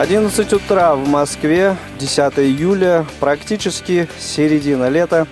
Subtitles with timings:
[0.00, 5.26] 11 утра в Москве, 10 июля, практически середина лета.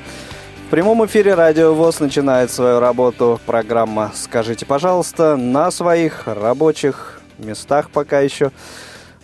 [0.66, 7.88] В прямом эфире Радио ВОЗ начинает свою работу программа «Скажите, пожалуйста» на своих рабочих местах
[7.88, 8.52] пока еще.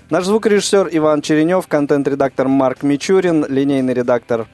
[0.08, 4.46] Наш звукорежиссер Иван Черенев, контент-редактор Марк Мичурин, линейный редактор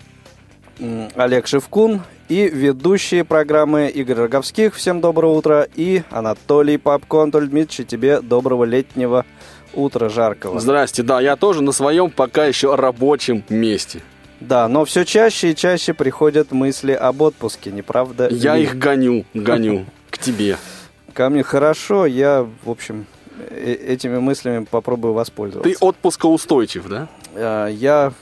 [1.14, 4.74] Олег Шевкун и ведущие программы Игорь Роговских.
[4.74, 5.66] Всем доброго утра.
[5.76, 7.48] И Анатолий Попконтуль.
[7.48, 9.50] Дмитрий, тебе доброго летнего утра
[10.08, 10.60] жаркого.
[10.60, 14.00] Здрасте, да, я тоже на своем пока еще рабочем месте.
[14.40, 18.28] Да, но все чаще и чаще приходят мысли об отпуске, не правда?
[18.30, 20.56] Я их гоню, гоню к тебе.
[21.12, 23.04] Ко мне хорошо, я, в общем,
[23.50, 25.68] э, этими мыслями попробую воспользоваться.
[25.68, 27.08] Ты отпускоустойчив, да?
[27.34, 28.12] А, я,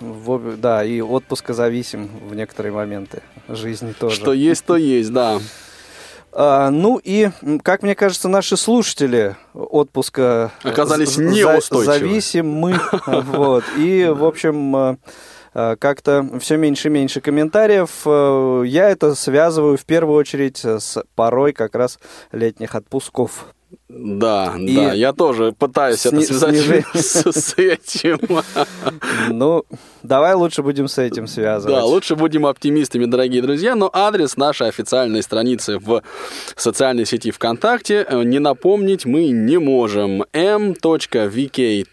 [0.57, 4.17] да, и отпускозависим в некоторые моменты жизни тоже.
[4.17, 5.39] Что есть, то есть, да.
[6.33, 7.31] А, ну и,
[7.63, 11.85] как мне кажется, наши слушатели отпуска оказались неустойчивы.
[11.85, 12.81] Зависимы.
[13.07, 13.65] Вот.
[13.77, 14.97] И, в общем, а,
[15.55, 18.07] а, как-то все меньше и меньше комментариев.
[18.67, 21.99] Я это связываю в первую очередь с порой как раз
[22.33, 23.47] летних отпусков.
[23.89, 26.85] Да, и да, я тоже пытаюсь сни- это связать снижи...
[26.95, 28.19] с, с этим.
[29.31, 29.65] Ну,
[30.03, 31.75] давай лучше будем с этим связывать.
[31.77, 33.75] Да, лучше будем оптимистами, дорогие друзья.
[33.75, 36.03] Но адрес нашей официальной страницы в
[36.57, 40.25] социальной сети ВКонтакте э, не напомнить мы не можем.
[40.33, 41.89] m.vk.com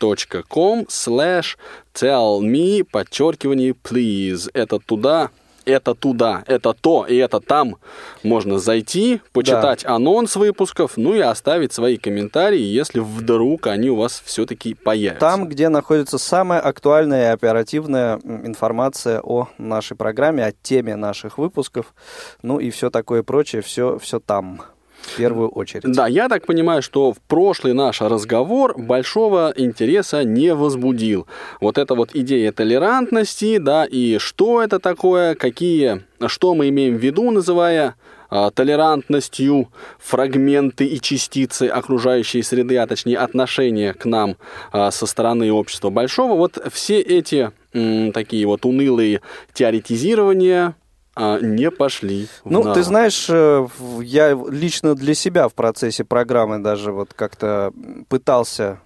[0.90, 1.58] slash
[1.94, 4.50] tell me, подчеркивание, please.
[4.54, 5.30] Это туда,
[5.66, 7.78] это туда, это то и это там.
[8.24, 9.96] Можно зайти, почитать да.
[9.96, 15.20] анонс выпусков, ну и оставить свои комментарии, если вдруг они у вас все-таки появятся.
[15.20, 21.94] Там, где находится самая актуальная и оперативная информация о нашей программе, о теме наших выпусков,
[22.42, 24.62] ну и все такое прочее, все, все там
[25.06, 25.84] в первую очередь.
[25.84, 31.28] Да, я так понимаю, что в прошлый наш разговор большого интереса не возбудил.
[31.62, 37.00] Вот эта вот идея толерантности, да, и что это такое, какие, что мы имеем в
[37.00, 37.96] виду, называя
[38.30, 44.38] а, толерантностью фрагменты и частицы окружающей среды, а точнее отношения к нам
[44.72, 46.36] а, со стороны общества большого.
[46.36, 49.22] Вот все эти м, такие вот унылые
[49.54, 50.76] теоретизирования,
[51.16, 52.28] а, не пошли.
[52.44, 53.68] ну, ты знаешь, э,
[54.02, 57.72] я лично для себя в процессе программы даже вот как-то
[58.10, 58.82] пытался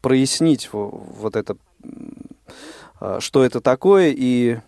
[0.00, 1.56] прояснить вот это,
[2.98, 4.58] а, что это такое и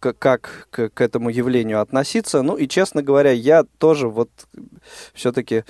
[0.00, 2.42] как к, к этому явлению относиться.
[2.42, 4.28] Ну и, честно говоря, я тоже вот
[5.14, 5.64] все-таки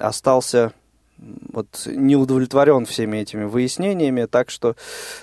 [0.00, 0.72] остался
[1.52, 4.76] вот не удовлетворен всеми этими выяснениями, так что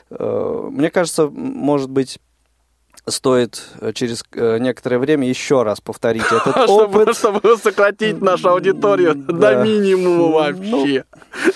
[0.10, 2.20] э, мне кажется, может быть
[3.08, 7.16] стоит э, через э, некоторое время еще раз повторить этот опыт.
[7.18, 11.06] Чтобы сократить нашу аудиторию до минимума ну, вообще.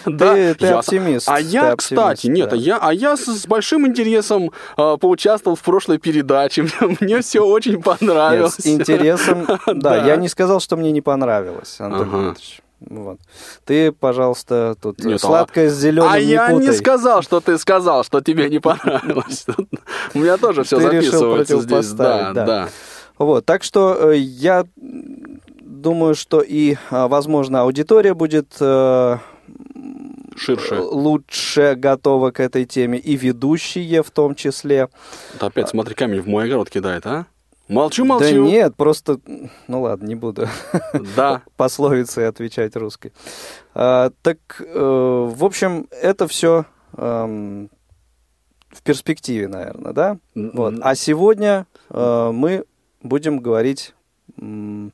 [0.05, 1.27] Ты оптимист.
[1.29, 6.67] А я, кстати, нет, а я с большим интересом а, поучаствовал в прошлой передаче.
[6.99, 8.55] Мне все очень понравилось.
[8.55, 12.61] С интересом, да, я не сказал, что мне не понравилось, Антон Иванович.
[12.79, 13.19] Вот.
[13.65, 16.67] Ты, пожалуйста, тут Нет, сладкое с зеленым А не я путай.
[16.67, 19.45] не сказал, что ты сказал, что тебе не понравилось.
[20.13, 21.91] У меня тоже все записывается здесь.
[21.91, 22.69] Да, да.
[23.17, 24.65] Вот, так что э, я
[25.59, 29.17] думаю, что и, а, возможно, аудитория будет э,
[30.37, 34.89] ширше, лучше готова к этой теме, и ведущие в том числе.
[35.39, 37.25] опять смотри, камень в мой огород кидает, а?
[37.69, 38.25] Молчу, молчу.
[38.25, 39.19] Да нет, просто...
[39.67, 40.47] Ну ладно, не буду
[41.15, 41.43] да.
[41.57, 43.13] пословицей отвечать русской.
[43.75, 46.65] А, так, э, в общем, это все
[46.97, 47.67] э,
[48.69, 50.17] в перспективе, наверное, да?
[50.35, 50.75] Вот.
[50.81, 52.65] А сегодня э, мы
[53.03, 53.93] будем говорить
[54.37, 54.89] э,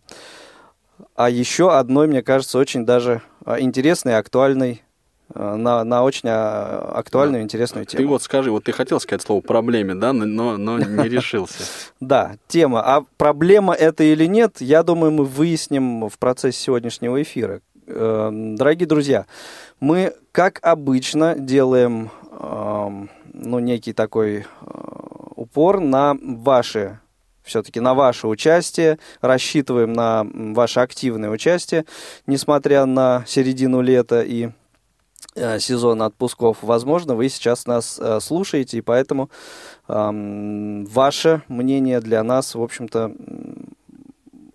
[1.16, 4.95] о еще одной, мне кажется, очень даже а, интересной актуальной Э,
[5.33, 7.44] на, на очень а, актуальную, да.
[7.44, 8.04] интересную тему.
[8.04, 11.63] Ты вот скажи, вот ты хотел сказать слово проблеме, да, но, но не решился.
[12.00, 12.81] Да, тема.
[12.81, 17.62] А проблема это или нет, я думаю, мы выясним в процессе сегодняшнего эфира.
[17.88, 19.25] Э, дорогие друзья,
[19.80, 24.44] мы, как обычно, делаем эм, ну, некий такой э,
[25.36, 27.00] упор на ваши
[27.44, 30.25] все-таки на ваше участие, рассчитываем на
[30.56, 31.86] ваше активное участие,
[32.25, 34.50] несмотря на середину лета и
[35.60, 36.58] сезона отпусков.
[36.62, 39.30] Возможно, вы сейчас нас э, слушаете, и поэтому
[39.88, 43.12] эм, ваше мнение для нас, в общем-то,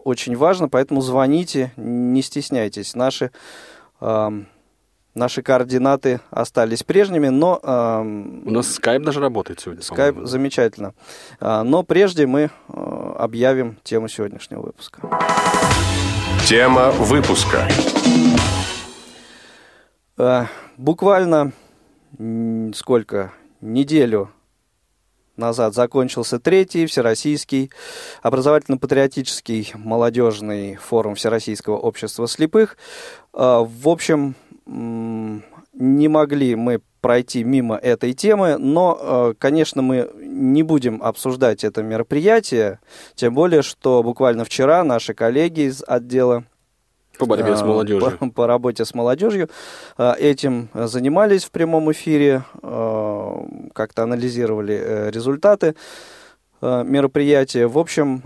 [0.03, 2.95] очень важно, поэтому звоните, не стесняйтесь.
[2.95, 3.31] Наши,
[4.01, 4.47] эм,
[5.15, 7.61] наши координаты остались прежними, но...
[7.63, 9.83] эм, У нас скайп даже работает сегодня.
[9.83, 10.27] Скайп по-моему.
[10.27, 10.95] замечательно.
[11.41, 15.03] А, Но прежде мы э, объявим тему сегодняшнего выпуска.
[16.47, 17.69] Тема выпуска.
[20.81, 21.53] Буквально
[22.73, 23.35] сколько?
[23.61, 24.31] Неделю
[25.37, 27.71] назад закончился третий Всероссийский
[28.23, 32.79] образовательно-патриотический молодежный форум Всероссийского общества слепых.
[33.35, 34.35] Э, В общем,
[34.65, 41.83] не могли мы пройти мимо этой темы, но, э, конечно, мы не будем обсуждать это
[41.83, 42.81] мероприятие,
[43.17, 46.45] тем более, что буквально вчера наши коллеги из отдела
[47.21, 48.19] По борьбе с а, молодежью.
[48.19, 49.49] По, по работе с молодежью.
[49.97, 55.75] а, Этим занимались в прямом эфире, а, как-то анализировали э, результаты
[56.63, 57.67] мероприятия.
[57.67, 58.23] В общем,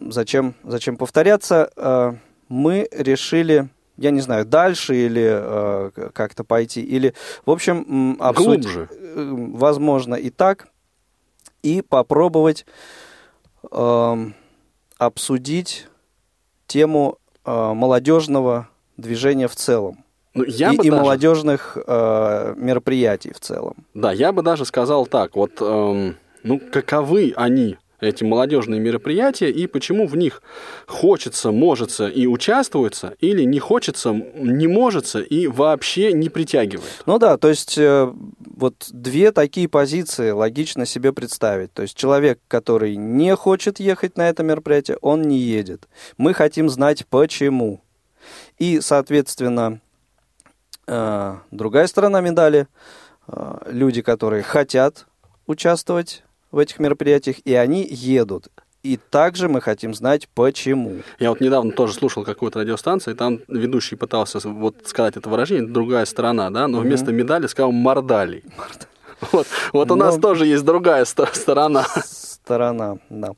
[0.00, 2.18] зачем, зачем повторяться?
[2.48, 3.68] Мы решили,
[3.98, 7.12] я не знаю, дальше или как-то пойти, или,
[7.44, 8.88] в общем, обсудить, Глубже.
[9.14, 10.68] возможно, и так,
[11.62, 12.64] и попробовать
[15.00, 15.88] обсудить
[16.66, 20.04] тему молодежного движения в целом
[20.34, 23.74] Ну, я и, бы и даже- молодежных а, мероприятий в целом.
[23.94, 29.66] Да, я бы даже сказал так, вот, эм, ну, каковы они, эти молодежные мероприятия, и
[29.66, 30.42] почему в них
[30.86, 37.02] хочется, можется и участвуется, или не хочется, не можется и вообще не притягивает.
[37.04, 38.10] Ну да, то есть э,
[38.60, 41.72] вот две такие позиции логично себе представить.
[41.72, 45.88] То есть человек, который не хочет ехать на это мероприятие, он не едет.
[46.18, 47.80] Мы хотим знать почему.
[48.58, 49.80] И, соответственно,
[50.86, 52.68] э, другая сторона медали,
[53.26, 55.06] э, люди, которые хотят
[55.46, 58.48] участвовать в этих мероприятиях, и они едут.
[58.82, 61.00] И также мы хотим знать почему.
[61.18, 65.66] Я вот недавно тоже слушал какую-то радиостанцию, и там ведущий пытался вот сказать это выражение,
[65.70, 68.44] другая сторона, да, но вместо медали сказал мордалей.
[69.32, 71.84] Вот, вот у нас Ну, тоже есть другая сто- сторона.
[72.04, 73.32] сторона, да.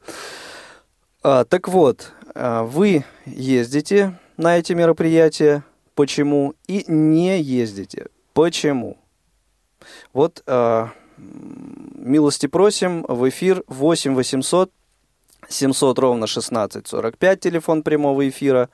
[1.25, 5.65] А, так вот, а, вы ездите на эти мероприятия,
[5.97, 8.97] почему, и не ездите, почему.
[10.13, 14.71] Вот а, милости просим в эфир 8 800
[15.53, 18.69] 700 ровно 16 45, телефон прямого эфира.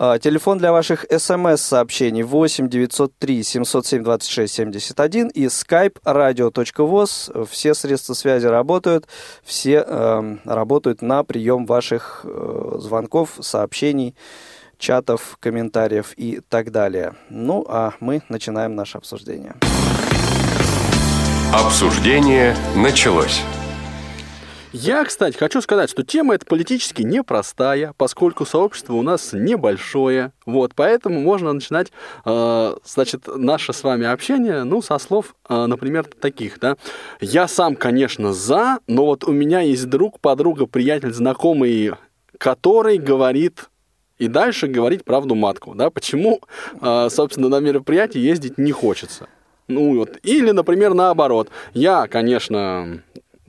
[0.00, 7.46] А, Телефон для ваших смс-сообщений 8 903 707 26 71 и skype radio.voz.
[7.50, 9.08] Все средства связи работают,
[9.42, 14.14] все эм, работают на прием ваших э, звонков, сообщений,
[14.78, 17.16] чатов, комментариев и так далее.
[17.28, 19.56] Ну, а мы начинаем наше обсуждение.
[21.52, 23.42] Обсуждение началось.
[24.72, 30.32] Я, кстати, хочу сказать, что тема эта политически непростая, поскольку сообщество у нас небольшое.
[30.44, 31.90] Вот, поэтому можно начинать,
[32.26, 36.76] э, значит, наше с вами общение, ну, со слов, э, например, таких, да.
[37.20, 41.92] Я сам, конечно, за, но вот у меня есть друг, подруга, приятель, знакомый,
[42.36, 43.70] который говорит
[44.18, 46.40] и дальше говорить правду матку, да, почему,
[46.80, 49.28] э, собственно, на мероприятие ездить не хочется.
[49.66, 53.02] Ну вот, или, например, наоборот, я, конечно,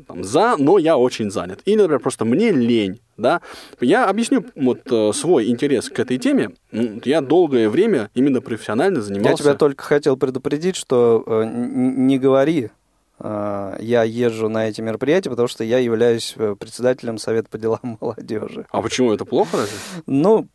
[0.09, 1.61] там, за, но я очень занят.
[1.65, 3.41] Или, например, просто мне лень, да.
[3.79, 6.49] Я объясню вот э, свой интерес к этой теме.
[6.71, 9.31] М, Я долгое время именно профессионально занимался...
[9.31, 12.71] Я тебя только хотел предупредить, что э, не говори,
[13.19, 18.65] э, я езжу на эти мероприятия, потому что я являюсь председателем Совета по делам молодежи.
[18.71, 19.77] А почему это плохо разве?
[20.07, 20.47] Ну,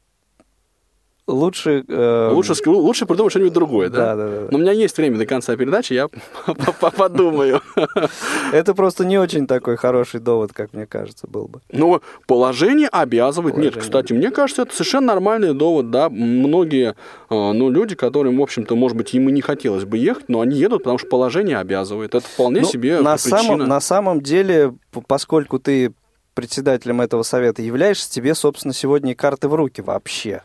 [1.27, 1.85] лучше...
[1.89, 4.15] э, Лучше, ск- лучше придумать что-нибудь другое, да?
[4.15, 4.49] Да, да, да.
[4.51, 6.09] Но у меня есть время до конца передачи, я
[6.97, 7.61] подумаю.
[8.53, 11.61] Это просто не очень такой хороший довод, как мне кажется, был бы.
[11.73, 13.57] Ну, положение обязывает.
[13.57, 16.09] Нет, кстати, мне кажется, это совершенно нормальный довод, да.
[16.11, 16.95] Многие, э,
[17.31, 20.57] ну, люди, которым, в общем-то, может быть, им и не хотелось бы ехать, но они
[20.57, 22.15] едут, потому что положение обязывает.
[22.15, 24.75] Это вполне Ну, себе на, самом, на самом деле,
[25.07, 25.93] поскольку ты
[26.35, 30.43] председателем этого совета являешься, тебе, собственно, сегодня и карты в руки вообще.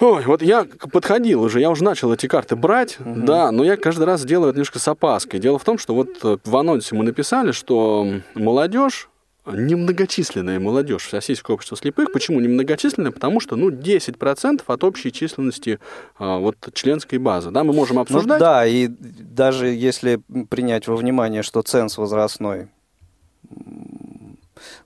[0.00, 4.04] Ой, вот я подходил уже, я уже начал эти карты брать, да, но я каждый
[4.04, 5.40] раз делаю это немножко с опаской.
[5.40, 9.08] Дело в том, что вот э, в анонсе мы написали, что молодежь,
[9.44, 12.12] немногочисленная молодежь Всероссийского общества слепых.
[12.12, 13.10] Почему немногочисленная?
[13.10, 15.80] Потому что, ну, 10% от общей численности
[16.18, 17.50] а, вот членской базы.
[17.50, 18.38] Да, мы можем Ну обсуждать.
[18.40, 22.68] да, и даже если принять во внимание, что ценз возрастной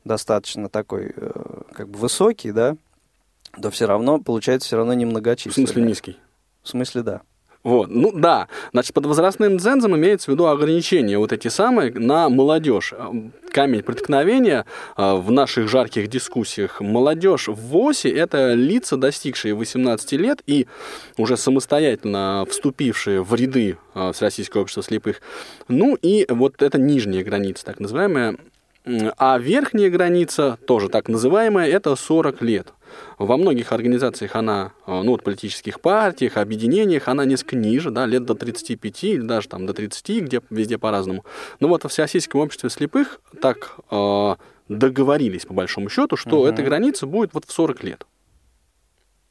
[0.05, 1.31] достаточно такой, э,
[1.73, 2.77] как бы высокий, да,
[3.61, 5.67] то все равно, получается, все равно в немногочисленный.
[5.67, 6.17] смысле низкий.
[6.63, 7.23] В смысле, да.
[7.65, 12.29] Вот, ну да, значит, под возрастным цензом имеется в виду ограничения вот эти самые на
[12.29, 12.93] молодежь.
[13.53, 14.67] Камень преткновения
[14.97, 16.81] а, в наших жарких дискуссиях.
[16.81, 20.67] Молодежь в ВОСе– это лица, достигшие 18 лет и
[21.17, 25.21] уже самостоятельно вступившие в ряды а, Всероссийского общества слепых.
[25.69, 28.39] Ну и вот это нижняя граница, так называемая.
[29.17, 32.73] А верхняя граница, тоже так называемая, это 40 лет.
[33.19, 38.25] Во многих организациях она, э, ну вот политических партиях, объединениях, она несколько ниже, да, лет
[38.25, 41.25] до 35 или даже там до 30, где везде по-разному.
[41.61, 44.37] Но вот во Всероссийском обществе слепых так э,
[44.69, 46.47] договорились, по большому счету, что угу.
[46.47, 48.07] эта граница будет вот в 40 лет.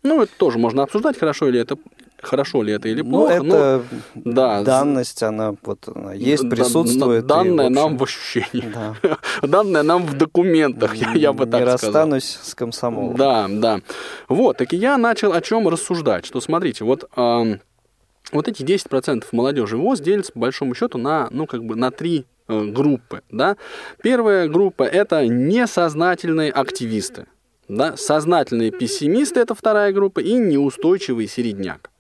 [0.03, 1.77] Ну, это тоже можно обсуждать, хорошо или это
[2.21, 3.43] хорошо ли это или ну, плохо.
[3.43, 3.83] Ну, это
[4.15, 7.25] но, да, данность, она вот она есть, присутствует.
[7.25, 8.71] Данная и, общем, нам в ощущении.
[8.73, 8.95] Да.
[9.41, 12.07] Данная нам в документах, я, я бы так сказал.
[12.07, 13.15] Не расстанусь с комсомолом.
[13.15, 13.81] Да, да.
[14.27, 17.09] Вот, так и я начал о чем рассуждать, что смотрите, вот...
[17.15, 17.57] Э,
[18.31, 22.25] вот эти 10% молодежи ВОЗ делятся, по большому счету, на, ну, как бы на три
[22.47, 23.23] э, группы.
[23.29, 23.57] Да?
[24.01, 27.25] Первая группа– это несознательные активисты.
[27.67, 27.95] Да?
[27.97, 31.90] Сознательные пессимисты– это вторая группа, и неустойчивый середняк.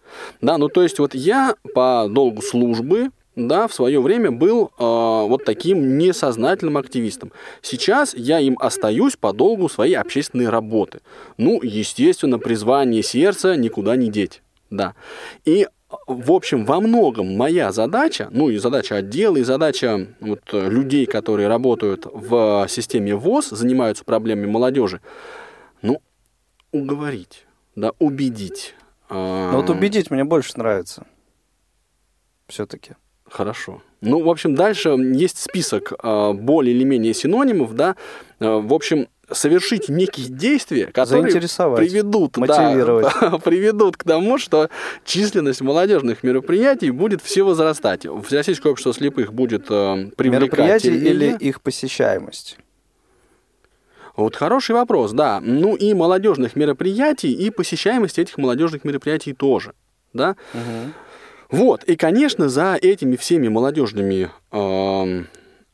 [0.41, 4.69] Да, ну то есть вот я по долгу службы, да, в свое время был э,
[4.77, 7.31] вот таким несознательным активистом.
[7.61, 10.99] Сейчас я им остаюсь по долгу своей общественной работы.
[11.37, 14.41] Ну, естественно, призвание сердца никуда не деть.
[14.69, 14.95] Да.
[15.45, 15.67] И
[16.07, 21.47] в общем, во многом моя задача, ну и задача отдела, и задача вот, людей, которые
[21.47, 25.01] работают в системе ВОЗ, занимаются проблемами молодежи,
[25.81, 26.01] ну,
[26.71, 28.75] уговорить, да, убедить,
[29.11, 31.05] ну вот убедить мне больше нравится.
[32.47, 32.95] Все-таки.
[33.29, 33.81] Хорошо.
[34.01, 37.95] Ну, в общем, дальше есть список э, более или менее синонимов, да.
[38.39, 41.33] Э, в общем, совершить некие действия, которые
[41.77, 42.37] приведут.
[43.21, 44.69] Да, приведут к тому, что
[45.05, 48.05] численность молодежных мероприятий будет все возрастать.
[48.25, 50.51] Всероссийское общество слепых будет э, привлекать...
[50.51, 52.57] Мероприятия или их посещаемость?
[54.21, 55.39] Вот хороший вопрос, да.
[55.41, 59.73] Ну и молодежных мероприятий, и посещаемость этих молодежных мероприятий тоже,
[60.13, 60.35] да.
[60.53, 61.57] Угу.
[61.63, 65.23] Вот, и, конечно, за этими всеми молодежными э,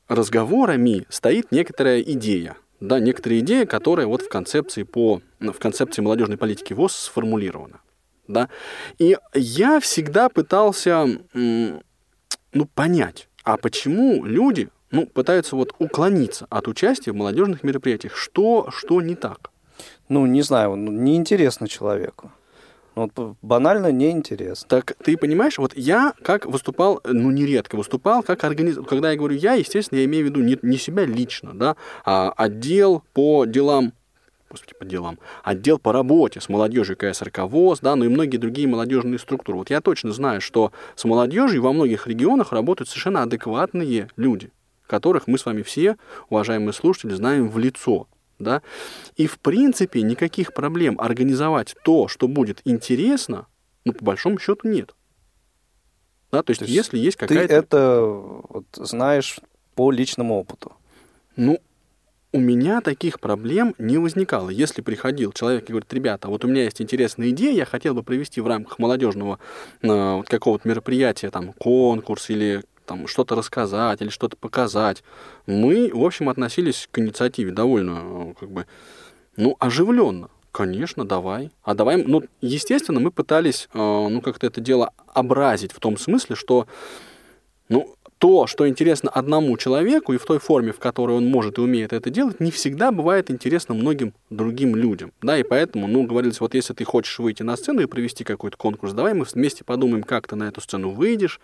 [0.08, 6.38] разговорами стоит некоторая идея, да, некоторая идея, которая вот в концепции по, в концепции молодежной
[6.38, 7.82] политики ВОЗ сформулирована,
[8.28, 8.50] да.
[8.98, 17.12] И я всегда пытался, ну, понять, а почему люди ну, пытаются вот уклониться от участия
[17.12, 18.16] в молодежных мероприятиях.
[18.16, 19.52] Что, что не так?
[20.10, 22.32] Ну, не знаю, ну, неинтересно человеку.
[22.96, 24.68] Ну, вот банально неинтересно.
[24.68, 28.90] Так ты понимаешь, вот я как выступал, ну нередко выступал, как организатор.
[28.90, 31.76] Когда я говорю я, естественно, я имею в виду не, не себя лично, да,
[32.06, 33.94] а отдел по делам
[34.50, 38.68] господи, по делам, отдел по работе с молодежью КСРК ВОЗ, да, ну и многие другие
[38.68, 39.58] молодежные структуры.
[39.58, 44.50] Вот я точно знаю, что с молодежью во многих регионах работают совершенно адекватные люди
[44.88, 45.98] которых мы с вами все,
[46.30, 48.08] уважаемые слушатели, знаем в лицо.
[48.40, 48.62] Да?
[49.16, 53.48] И в принципе никаких проблем организовать то, что будет интересно,
[53.86, 54.94] ну, по большому счету, нет.
[56.32, 57.48] Да, то есть, то есть если есть какая-то...
[57.48, 59.40] Ты это вот, знаешь
[59.76, 60.74] по личному опыту?
[61.36, 61.60] Ну,
[62.34, 64.50] у меня таких проблем не возникало.
[64.50, 68.04] Если приходил человек и говорит, ребята, вот у меня есть интересная идея, я хотел бы
[68.04, 69.40] провести в рамках молодежного
[69.82, 75.04] э, вот какого-то мероприятия, там, конкурс или там что-то рассказать или что-то показать.
[75.46, 78.66] Мы, в общем, относились к инициативе довольно, как бы,
[79.36, 80.30] ну, оживленно.
[80.52, 81.52] Конечно, давай.
[81.62, 86.36] А давай, ну, естественно, мы пытались, э, ну, как-то это дело образить в том смысле,
[86.36, 86.66] что,
[87.70, 91.62] ну, то, что интересно одному человеку и в той форме, в которой он может и
[91.62, 95.12] умеет это делать, не всегда бывает интересно многим другим людям.
[95.22, 98.58] Да, и поэтому, ну, говорилось, вот если ты хочешь выйти на сцену и провести какой-то
[98.58, 101.40] конкурс, давай мы вместе подумаем, как ты на эту сцену выйдешь,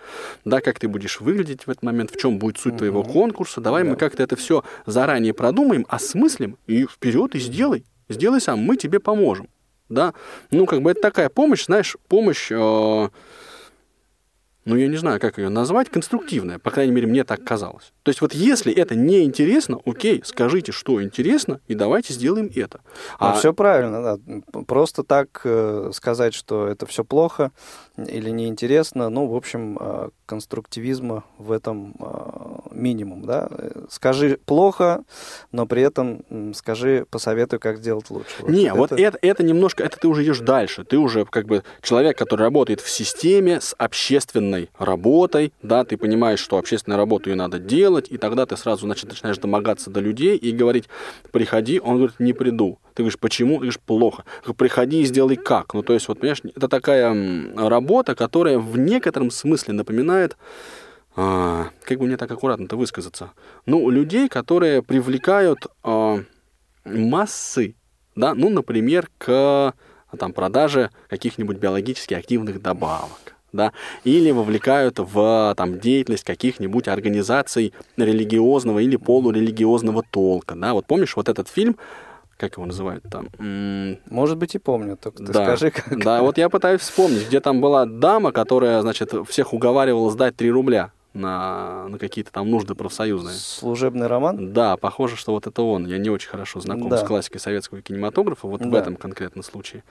[0.45, 3.83] да, как ты будешь выглядеть в этот момент, в чем будет суть твоего конкурса, давай
[3.83, 3.91] да.
[3.91, 7.85] мы как-то это все заранее продумаем, осмыслим и вперед и сделай.
[8.09, 9.47] Сделай сам, мы тебе поможем.
[9.89, 10.13] Да,
[10.49, 12.51] ну, как бы это такая помощь, знаешь, помощь...
[12.51, 13.09] Э-
[14.65, 17.91] ну, я не знаю, как ее назвать, конструктивная, по крайней мере, мне так казалось.
[18.03, 22.81] То есть вот если это не интересно, окей, скажите, что интересно, и давайте сделаем это.
[23.19, 23.33] Ну, а...
[23.33, 24.61] все правильно, да.
[24.65, 27.51] Просто так э, сказать, что это все плохо
[27.97, 33.49] или неинтересно, ну, в общем, э, конструктивизма в этом э, минимум, да.
[33.89, 35.03] Скажи плохо,
[35.51, 36.23] но при этом
[36.55, 38.31] скажи, посоветуй, как сделать лучше.
[38.47, 39.01] Не, вот, вот это...
[39.01, 40.83] это, это немножко, это ты уже идешь дальше.
[40.83, 46.39] Ты уже как бы человек, который работает в системе с общественной работой, да, ты понимаешь,
[46.39, 50.35] что общественную работу ее надо делать, и тогда ты сразу, значит, начинаешь домогаться до людей
[50.35, 50.85] и говорить,
[51.31, 52.79] приходи, он говорит, не приду.
[52.93, 53.53] Ты говоришь, почему?
[53.53, 54.23] Ты говоришь, плохо.
[54.55, 55.73] Приходи и сделай как.
[55.73, 57.11] Ну, то есть, вот, понимаешь, это такая
[57.55, 57.82] работа,
[58.15, 60.37] которая в некотором смысле напоминает
[61.15, 63.31] а, как бы мне так аккуратно-то высказаться,
[63.65, 66.23] ну, людей, которые привлекают а,
[66.85, 67.75] массы,
[68.15, 69.73] да, ну, например, к
[70.17, 73.73] там, продаже каких-нибудь биологически активных добавок, да,
[74.03, 81.29] или вовлекают в там, деятельность каких-нибудь организаций религиозного или полурелигиозного толка, да, вот помнишь вот
[81.29, 81.77] этот фильм
[82.37, 83.29] как его называют там?
[84.09, 86.03] Может быть, и помню, только ты да, скажи, как.
[86.03, 90.51] Да, вот я пытаюсь вспомнить, где там была дама, которая, значит, всех уговаривала сдать 3
[90.51, 93.35] рубля на, на какие-то там нужды профсоюзные.
[93.35, 94.53] Служебный роман?
[94.53, 95.85] Да, похоже, что вот это он.
[95.85, 96.97] Я не очень хорошо знаком да.
[96.97, 98.69] с классикой советского кинематографа, вот да.
[98.69, 99.83] в этом конкретном случае.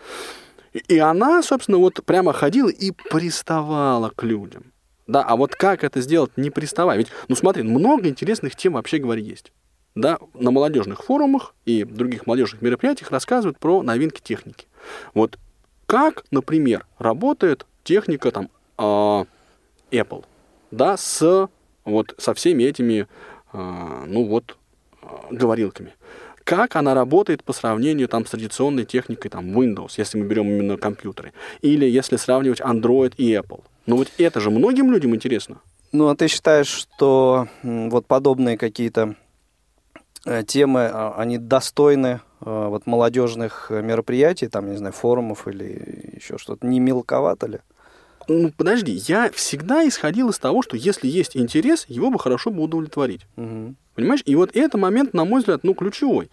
[0.73, 4.73] И, и она, собственно, вот прямо ходила и приставала к людям.
[5.07, 6.97] Да, а вот как это сделать, не приставая?
[6.97, 9.53] Ведь, ну смотри, много интересных тем вообще говоря есть
[9.95, 14.67] да, на молодежных форумах и других молодежных мероприятиях рассказывают про новинки техники.
[15.15, 15.39] Вот
[15.87, 19.25] как, например, работает техника там э,
[19.91, 20.25] Apple,
[20.71, 21.49] да, с
[21.85, 23.07] вот со всеми этими,
[23.53, 24.57] э, ну вот,
[25.03, 25.95] э, говорилками.
[26.45, 30.77] Как она работает по сравнению там с традиционной техникой там Windows, если мы берем именно
[30.77, 33.63] компьютеры, или если сравнивать Android и Apple.
[33.87, 35.61] Ну вот это же многим людям интересно.
[35.93, 39.15] Ну, а ты считаешь, что вот подобные какие-то
[40.47, 46.67] темы, а, они достойны э, вот молодежных мероприятий, там, не знаю, форумов или еще что-то,
[46.67, 47.61] не мелковато ли?
[48.29, 52.63] Ну, подожди, я всегда исходил из того, что если есть интерес, его бы хорошо бы
[52.63, 53.23] удовлетворить.
[53.37, 53.75] Угу.
[53.95, 54.23] Понимаешь?
[54.25, 56.31] И вот этот момент, на мой взгляд, ну, ключевой.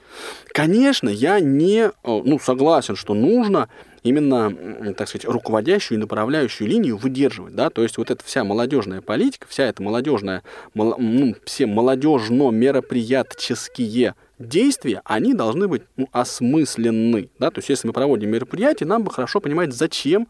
[0.48, 3.70] Конечно, я не, э, ну, согласен, что нужно
[4.04, 9.02] именно, так сказать, руководящую и направляющую линию выдерживать, да, то есть вот эта вся молодежная
[9.02, 10.44] политика, вся эта молодежная,
[10.74, 18.32] ну, все молодежно-мероприятческие действия, они должны быть ну, осмысленны, да, то есть если мы проводим
[18.32, 20.28] мероприятие, нам бы хорошо понимать, зачем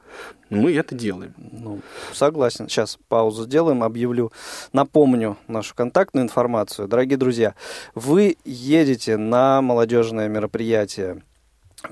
[0.49, 1.33] мы это делаем.
[1.37, 1.79] Ну,
[2.11, 2.67] согласен.
[2.67, 4.31] Сейчас паузу сделаем, объявлю,
[4.73, 6.87] напомню нашу контактную информацию.
[6.87, 7.53] Дорогие друзья,
[7.93, 11.21] вы едете на молодежное мероприятие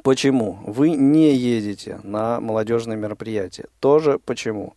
[0.03, 0.59] Почему?
[0.65, 3.67] Вы не едете на молодежные мероприятия.
[3.79, 4.75] Тоже почему?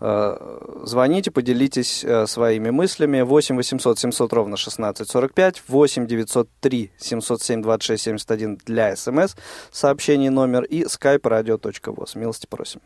[0.00, 0.36] Э,
[0.82, 3.20] звоните, поделитесь э, своими мыслями.
[3.20, 9.36] 8 800 700 ровно 1645, 8 903 707 26 71 для смс,
[9.70, 12.18] сообщений номер и skype radio.voz.
[12.18, 12.80] Милости просим.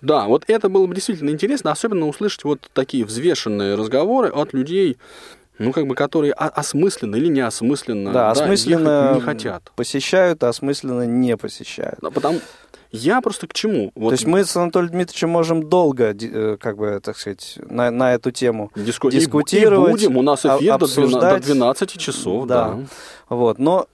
[0.00, 4.96] Да, вот это было бы действительно интересно, особенно услышать вот такие взвешенные разговоры от людей,
[5.58, 9.72] ну, как бы, которые осмысленно или неосмысленно да, осмысленно не хотят.
[9.76, 11.98] Посещают, а осмысленно не посещают.
[12.02, 12.40] Да, потому
[12.96, 13.90] я просто к чему?
[13.96, 14.10] Вот...
[14.10, 18.14] То есть мы с Анатолием Дмитриевичем можем долго, э, как бы, так сказать, на, на
[18.14, 19.10] эту тему Диску...
[19.10, 20.00] дискутировать.
[20.00, 22.46] И будем, у нас эфир до 12 часов.
[22.46, 22.68] Да.
[22.68, 22.86] да.
[23.28, 23.88] Вот, но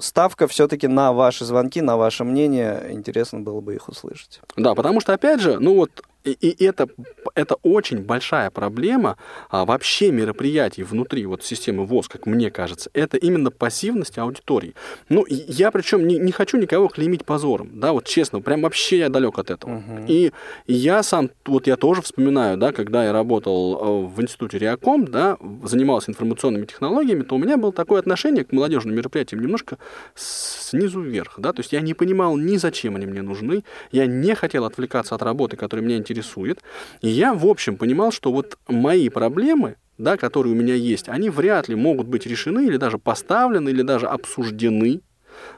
[0.00, 2.86] ставка все-таки на ваши звонки, на ваше мнение.
[2.90, 4.40] Интересно было бы их услышать.
[4.56, 5.90] Да, потому что, опять же, ну вот
[6.24, 6.88] и, и это,
[7.34, 9.16] это очень большая проблема
[9.50, 12.90] а, вообще мероприятий внутри вот системы ВОЗ, как мне кажется.
[12.94, 14.74] Это именно пассивность аудитории.
[15.08, 19.08] Ну, я причем не, не хочу никого клеймить позором, да, вот честно, прям вообще я
[19.10, 19.76] далек от этого.
[19.76, 20.04] Угу.
[20.08, 20.32] И,
[20.66, 25.04] и я сам, вот я тоже вспоминаю, да, когда я работал э, в институте Реаком,
[25.06, 29.78] да, занимался информационными технологиями, то у меня было такое отношение к молодежным мероприятиям немножко
[30.14, 34.34] снизу вверх, да, то есть я не понимал ни зачем они мне нужны, я не
[34.34, 36.60] хотел отвлекаться от работы, которая меня интересует интересует.
[37.02, 41.30] И я, в общем, понимал, что вот мои проблемы, да, которые у меня есть, они
[41.30, 45.00] вряд ли могут быть решены или даже поставлены, или даже обсуждены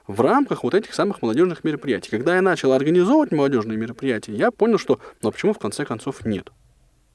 [0.07, 2.11] в рамках вот этих самых молодежных мероприятий.
[2.11, 6.25] Когда я начал организовывать молодежные мероприятия, я понял, что ну а почему в конце концов
[6.25, 6.51] нет.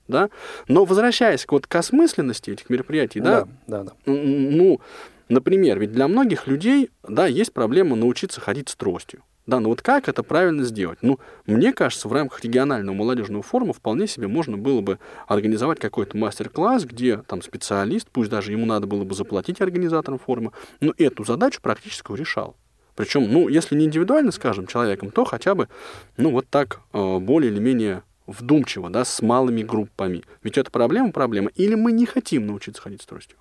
[0.07, 0.29] Да?
[0.67, 3.91] Но возвращаясь к, вот, к осмысленности этих мероприятий, да, да, да, да.
[4.05, 4.81] ну,
[5.29, 9.23] например, ведь для многих людей, да, есть проблема научиться ходить с тростью.
[9.51, 10.99] Да, но вот как это правильно сделать?
[11.01, 16.15] Ну, мне кажется, в рамках регионального молодежного форума вполне себе можно было бы организовать какой-то
[16.15, 21.25] мастер-класс, где там специалист, пусть даже ему надо было бы заплатить организаторам форума, но эту
[21.25, 22.55] задачу практически решал.
[22.95, 25.67] Причем, ну, если не индивидуально, скажем, человеком, то хотя бы,
[26.15, 30.23] ну, вот так, э, более или менее вдумчиво, да, с малыми группами.
[30.43, 31.49] Ведь это проблема, проблема.
[31.55, 33.37] Или мы не хотим научиться ходить с тростью.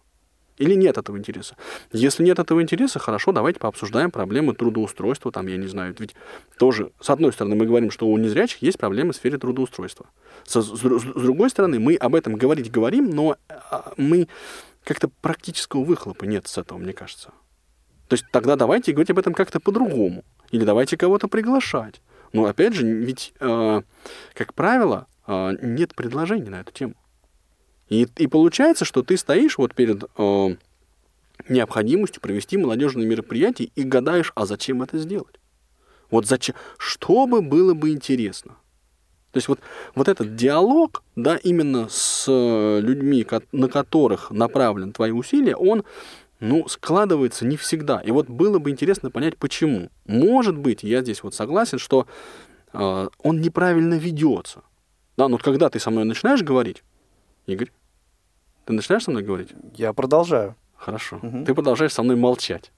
[0.60, 1.56] Или нет этого интереса?
[1.90, 6.14] Если нет этого интереса, хорошо, давайте пообсуждаем проблемы трудоустройства, там, я не знаю, ведь
[6.58, 10.06] тоже, с одной стороны, мы говорим, что у незрячих есть проблемы в сфере трудоустройства.
[10.44, 14.28] С, с, с другой стороны, мы об этом говорить говорим, но а, мы
[14.84, 17.30] как-то практического выхлопа нет с этого, мне кажется.
[18.08, 20.24] То есть тогда давайте говорить об этом как-то по-другому.
[20.50, 22.02] Или давайте кого-то приглашать.
[22.34, 23.82] Но опять же, ведь, э,
[24.34, 26.94] как правило, э, нет предложений на эту тему.
[27.90, 30.56] И, и получается, что ты стоишь вот перед э,
[31.48, 35.40] необходимостью провести молодежные мероприятия и гадаешь, а зачем это сделать?
[36.10, 36.54] Вот зачем?
[36.78, 38.56] Что бы было бы интересно?
[39.32, 39.60] То есть вот,
[39.94, 45.84] вот этот диалог, да, именно с э, людьми, на которых направлены твои усилия, он,
[46.40, 48.00] ну, складывается не всегда.
[48.00, 49.90] И вот было бы интересно понять, почему.
[50.06, 52.06] Может быть, я здесь вот согласен, что
[52.72, 54.62] э, он неправильно ведется.
[55.16, 56.82] Да, но вот когда ты со мной начинаешь говорить,
[57.46, 57.70] Игорь,
[58.64, 59.50] ты начинаешь со мной говорить?
[59.74, 60.56] Я продолжаю.
[60.76, 61.20] Хорошо.
[61.22, 61.44] Угу.
[61.44, 62.72] Ты продолжаешь со мной молчать.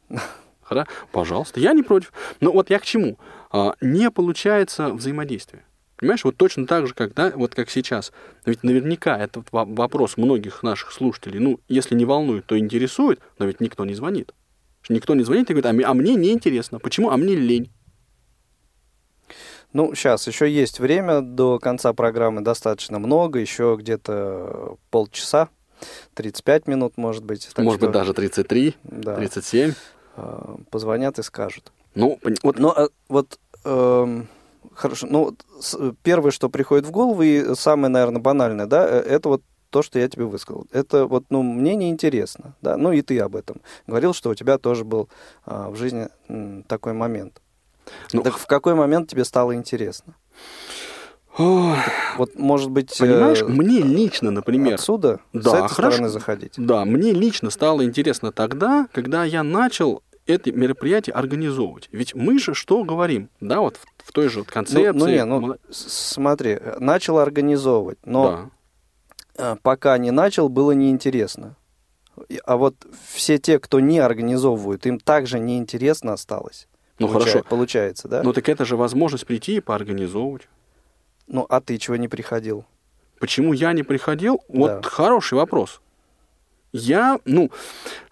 [0.62, 0.90] Хорошо?
[1.12, 2.12] Пожалуйста, я не против.
[2.40, 3.18] Но вот я к чему?
[3.50, 5.64] А, не получается взаимодействие.
[5.96, 8.12] Понимаешь, вот точно так же, как, да, вот как сейчас.
[8.44, 13.60] Ведь наверняка этот вопрос многих наших слушателей, ну, если не волнует, то интересует, но ведь
[13.60, 14.34] никто не звонит.
[14.88, 16.80] Никто не звонит и говорит, а, а мне не интересно.
[16.80, 17.10] Почему?
[17.10, 17.70] А мне лень.
[19.72, 25.50] Ну, сейчас еще есть время до конца программы достаточно много, еще где-то полчаса,
[26.14, 27.48] 35 минут, может быть.
[27.58, 29.74] может что, быть, даже 33, да, 37.
[30.16, 31.72] А, позвонят и скажут.
[31.94, 34.22] Ну, вот, но, а, вот э,
[34.74, 35.06] Хорошо.
[35.10, 35.36] Ну,
[36.02, 39.98] первое, что приходит в голову, и самое, наверное, банальное, да, э, это вот то, что
[39.98, 40.66] я тебе высказал.
[40.70, 44.58] Это вот, ну, мне неинтересно, да, ну и ты об этом говорил, что у тебя
[44.58, 45.08] тоже был
[45.46, 47.40] а, в жизни м, такой момент.
[48.12, 50.14] Ну, так в какой момент тебе стало интересно?
[51.38, 52.96] Вот, может быть...
[52.98, 54.74] Понимаешь, э, мне лично, например...
[54.74, 56.52] Отсюда, да, с этой хорошо, стороны заходить?
[56.56, 61.88] Да, мне лично стало интересно тогда, когда я начал это мероприятие организовывать.
[61.92, 64.88] Ведь мы же что говорим, да, вот в, в той же концепции.
[64.88, 68.50] Ну, ну не, ну смотри, начал организовывать, но
[69.36, 69.58] да.
[69.62, 71.56] пока не начал, было неинтересно.
[72.44, 72.76] А вот
[73.12, 76.68] все те, кто не организовывают, им также неинтересно осталось.
[76.98, 77.48] Ну Получается, хорошо.
[77.48, 78.22] Получается, да?
[78.22, 80.48] Ну так это же возможность прийти и поорганизовывать.
[81.32, 82.64] Ну а ты чего не приходил?
[83.18, 84.44] Почему я не приходил?
[84.48, 84.88] Вот да.
[84.88, 85.80] хороший вопрос.
[86.72, 87.50] Я, ну,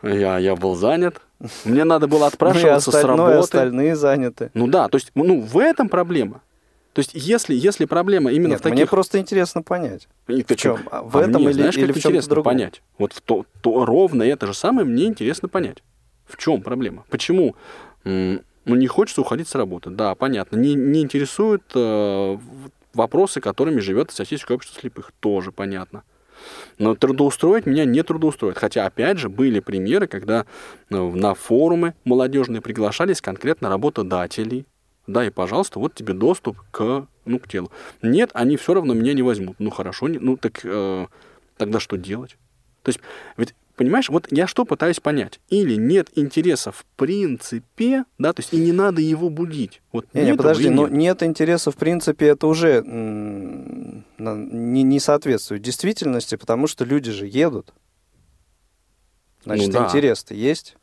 [0.02, 1.20] я, я был занят,
[1.64, 3.02] мне надо было отпрашиваться осталь...
[3.02, 3.34] с работы.
[3.34, 4.50] Ну, остальные заняты.
[4.54, 6.40] Ну да, то есть, ну, в этом проблема.
[6.94, 8.76] То есть, если, если проблема именно Нет, в таких...
[8.76, 10.08] мне просто интересно понять.
[10.26, 10.80] И в чем?
[10.90, 12.44] А в а этом мне, или, знаешь, или в чем-то другом?
[12.44, 12.82] понять.
[12.98, 15.82] Вот в то, то ровно это же самое мне интересно понять.
[16.26, 17.04] В чем проблема?
[17.10, 17.54] Почему
[18.04, 19.90] ну, не хочется уходить с работы?
[19.90, 20.56] Да, понятно.
[20.56, 22.38] Не, не интересуют э,
[22.94, 25.12] вопросы, которыми живет Российское общество слепых.
[25.20, 26.04] Тоже понятно.
[26.78, 28.58] Но трудоустроить меня не трудоустроит.
[28.58, 30.46] Хотя, опять же, были примеры, когда
[30.90, 34.66] э, на форумы молодежные приглашались конкретно работодателей.
[35.06, 37.70] Да, и, пожалуйста, вот тебе доступ к, ну, к телу.
[38.02, 39.56] Нет, они все равно меня не возьмут.
[39.58, 41.06] Ну, хорошо, не, ну, так э,
[41.56, 42.36] тогда что делать?
[42.82, 43.00] То есть,
[43.36, 45.40] ведь Понимаешь, вот я что пытаюсь понять?
[45.48, 49.80] Или нет интереса в принципе, да, то есть и не надо его будить.
[49.90, 56.36] Вот не, не подожди, но нет интереса в принципе, это уже не, не соответствует действительности,
[56.36, 57.72] потому что люди же едут.
[59.44, 59.86] Значит, ну, да.
[59.86, 60.76] интерес-то есть.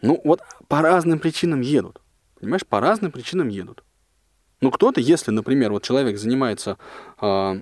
[0.00, 2.00] Ну, вот по разным причинам едут.
[2.40, 3.84] Понимаешь, по разным причинам едут.
[4.62, 6.78] Ну, кто-то, если, например, вот человек занимается
[7.20, 7.60] э,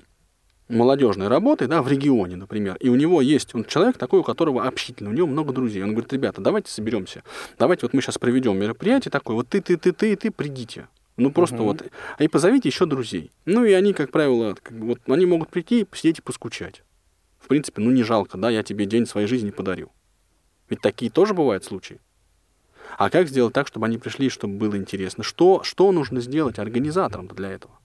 [0.71, 4.67] молодежной работой, да, в регионе, например, и у него есть, он человек такой, у которого
[4.67, 5.83] общительный, у него много друзей.
[5.83, 7.23] Он говорит, ребята, давайте соберемся,
[7.59, 10.89] давайте вот мы сейчас проведем мероприятие такое, вот ты, ты, ты, ты, и ты, придите.
[11.17, 11.65] Ну, просто угу.
[11.65, 11.85] вот.
[12.17, 13.31] А и позовите еще друзей.
[13.45, 16.83] Ну, и они, как правило, вот, они могут прийти, посидеть и поскучать.
[17.39, 19.91] В принципе, ну, не жалко, да, я тебе день своей жизни подарю.
[20.71, 22.01] Ведь такие тоже бывают случаи.
[22.97, 25.23] А как сделать так, чтобы они пришли, чтобы было интересно?
[25.25, 27.80] Что, что нужно сделать организаторам для этого?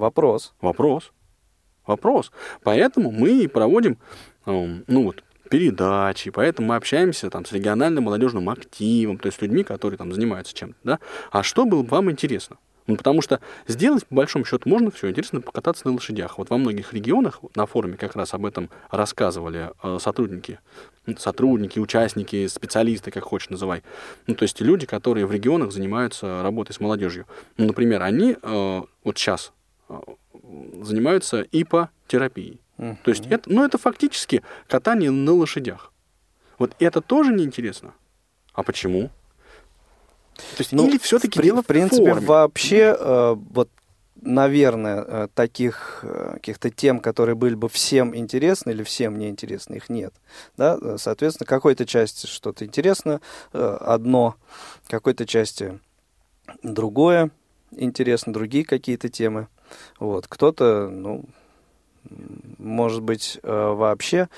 [0.00, 0.54] Вопрос.
[0.62, 1.12] Вопрос.
[1.86, 2.32] Вопрос.
[2.62, 3.98] Поэтому мы проводим,
[4.46, 9.62] эм, ну вот, передачи, поэтому мы общаемся там с региональным молодежным активом, то есть людьми,
[9.62, 10.98] которые там занимаются чем-то, да.
[11.30, 12.56] А что было бы вам интересно?
[12.86, 15.10] Ну, потому что сделать, по большому счету, можно все.
[15.10, 16.38] Интересно покататься на лошадях.
[16.38, 20.58] Вот во многих регионах на форуме как раз об этом рассказывали э, сотрудники,
[21.06, 23.82] ну, сотрудники, участники, специалисты, как хочешь называй.
[24.26, 27.26] Ну, то есть люди, которые в регионах занимаются работой с молодежью.
[27.58, 29.52] Ну, например, они э, вот сейчас
[30.82, 32.60] занимаются ипотерапией.
[32.78, 32.96] Uh-huh.
[33.04, 35.92] То есть это, ну, это фактически катание на лошадях.
[36.58, 37.94] Вот это тоже неинтересно.
[38.52, 39.10] А почему?
[40.34, 42.26] То есть, ну, или все-таки дело в принципе, форме.
[42.26, 43.68] вообще, э, вот,
[44.22, 49.88] наверное, э, таких э, каких-то тем, которые были бы всем интересны или всем неинтересны, их
[49.88, 50.14] нет.
[50.56, 50.98] Да?
[50.98, 53.20] Соответственно, какой-то части что-то интересно,
[53.52, 54.36] э, одно,
[54.88, 55.78] какой-то части
[56.62, 57.30] другое
[57.72, 59.48] интересно, другие какие-то темы.
[59.98, 60.26] Вот.
[60.28, 61.24] Кто-то, ну,
[62.58, 64.28] может быть, э, вообще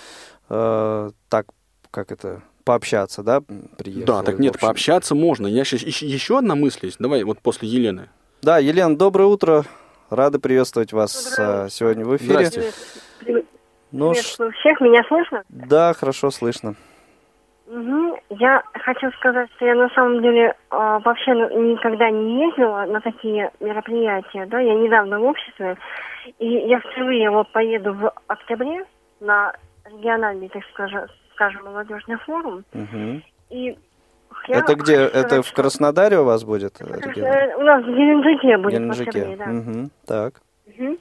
[0.49, 1.47] э, так,
[1.90, 3.40] как это, пообщаться, да,
[3.77, 4.05] приехали?
[4.05, 5.47] Да, так нет, пообщаться можно.
[5.47, 6.99] Я сейчас еще, еще одна мысль есть.
[6.99, 8.09] Давай вот после Елены.
[8.42, 9.64] Да, Елена, доброе утро.
[10.11, 12.51] Рады приветствовать вас э, сегодня в эфире.
[13.21, 13.47] Привет-
[13.92, 15.42] Ну, Приветствую всех, меня слышно?
[15.49, 16.75] да, хорошо слышно.
[17.77, 18.17] Мгм.
[18.29, 23.51] Я хочу сказать, что я на самом деле а, вообще никогда не ездила на такие
[23.61, 25.79] мероприятия, да, я недавно в обществе,
[26.39, 28.85] и я впервые вот поеду в октябре
[29.21, 29.55] на
[29.87, 33.23] региональный, так скажем, скажем молодежный форум, Мгм.
[33.49, 33.79] и
[34.49, 34.97] я Это где?
[34.99, 36.79] хочу Это сказать, в Краснодаре у вас будет?
[36.79, 37.27] э, регион?
[37.27, 39.09] Э, У нас в Геленджике будет в Геленджике.
[39.11, 39.47] октябре, да.
[39.47, 39.91] Мгм.
[40.07, 40.35] Так.
[40.67, 40.99] Мгм.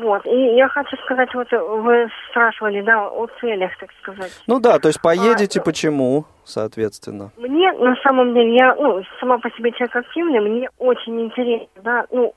[0.00, 4.30] Вот, и я хочу сказать, вот вы спрашивали, да, о целях, так сказать.
[4.46, 7.30] Ну да, то есть поедете, ну- почему, соответственно?
[7.36, 12.06] Мне, на самом деле, я, ну, сама по себе человек активный, мне очень интересно, да,
[12.12, 12.32] ну,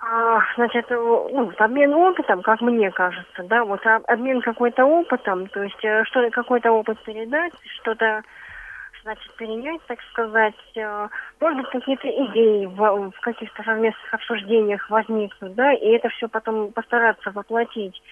[0.00, 5.46] а, значит, э, ну, обмен опытом, как мне кажется, да, вот об- обмен какой-то опытом,
[5.48, 8.22] то есть э, что какой-то опыт передать, что-то,
[9.06, 11.08] значит, перенять, так сказать, э,
[11.40, 16.72] может быть, какие-то идеи в, в каких-то совместных обсуждениях возникнут, да, и это все потом
[16.72, 18.02] постараться воплотить.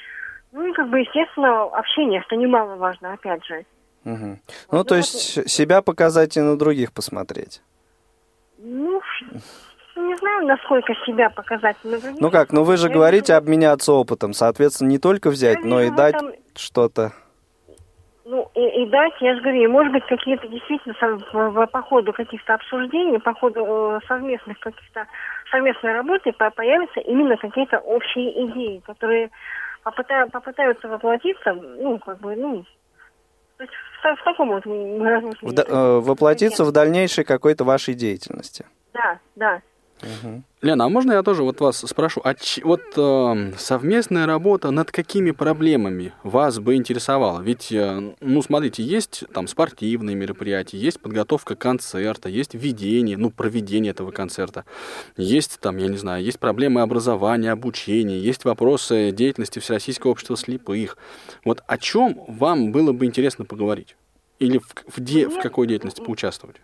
[0.52, 3.66] Ну и, как бы, естественно, общение, что немаловажно, опять же.
[4.04, 4.40] Мгм.
[4.68, 7.60] Вот, Ну, то ну, есть себя показать и на других посмотреть.
[8.58, 9.00] Ну,
[9.96, 11.76] не знаю, насколько себя показать.
[11.82, 12.20] на других.
[12.20, 16.16] Ну как, ну вы же говорите обменяться опытом, соответственно, не только взять, но и дать
[16.54, 17.12] что-то.
[18.26, 22.12] Ну, и, и дать, я же говорю, и, может быть, какие-то действительно со- по ходу
[22.14, 25.06] каких-то обсуждений, по ходу э, совместных каких-то
[25.50, 29.30] совместной работы по- появятся именно какие-то общие идеи, которые
[29.84, 32.64] попыта- попытаются воплотиться, ну, как бы, ну,
[33.58, 34.64] то есть в, в таком вот.
[34.64, 38.64] В э, воплотиться в дальнейшей какой-то вашей деятельности.
[38.94, 39.60] Да, да.
[40.02, 40.44] Мгм.
[40.60, 44.90] Лена, а можно я тоже вот вас спрошу, а ч- вот э, совместная работа над
[44.90, 47.40] какими проблемами вас бы интересовала?
[47.40, 53.92] Ведь, э, ну, смотрите, есть там спортивные мероприятия, есть подготовка концерта, есть ведение, ну, проведение
[53.92, 54.64] этого концерта,
[55.16, 60.98] есть там, я не знаю, есть проблемы образования, обучения, есть вопросы деятельности Всероссийского общества слепых.
[61.44, 63.96] Вот о чем вам было бы интересно поговорить?
[64.38, 66.56] Или в, в де- в Мне- какой деятельности поучаствовать?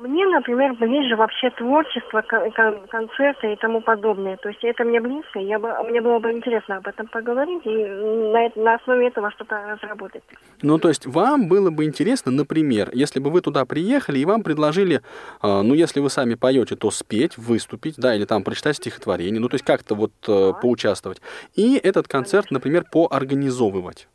[0.00, 4.36] Мне, например, ближе вообще творчество, кон- кон- концерты и тому подобное.
[4.36, 7.84] То есть это мне близко, я бы, мне было бы интересно об этом поговорить и
[7.84, 10.22] на, на основе этого что-то разработать.
[10.62, 14.44] Ну, то есть вам было бы интересно, например, если бы вы туда приехали и вам
[14.44, 15.00] предложили,
[15.42, 19.48] э, ну, если вы сами поете, то спеть, выступить, да, или там прочитать стихотворение, ну,
[19.48, 21.20] то есть как-то вот э, поучаствовать.
[21.56, 24.06] И этот концерт, например, поорганизовывать.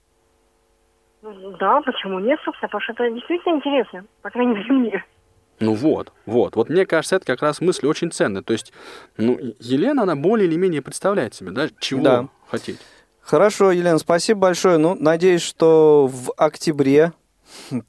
[1.24, 5.06] Ну, Да, почему нет, собственно, потому что это действительно интересно, по крайней мере, мне.
[5.64, 6.56] Ну вот, вот.
[6.56, 8.42] Вот мне кажется, это как раз мысль очень ценная.
[8.42, 8.74] То есть,
[9.18, 12.28] ну, Елена, она более или менее представляет себе, да, чего Да.
[12.50, 12.80] хотеть.
[13.22, 14.78] Хорошо, Елена, спасибо большое.
[14.78, 17.14] Ну, надеюсь, что в октябре,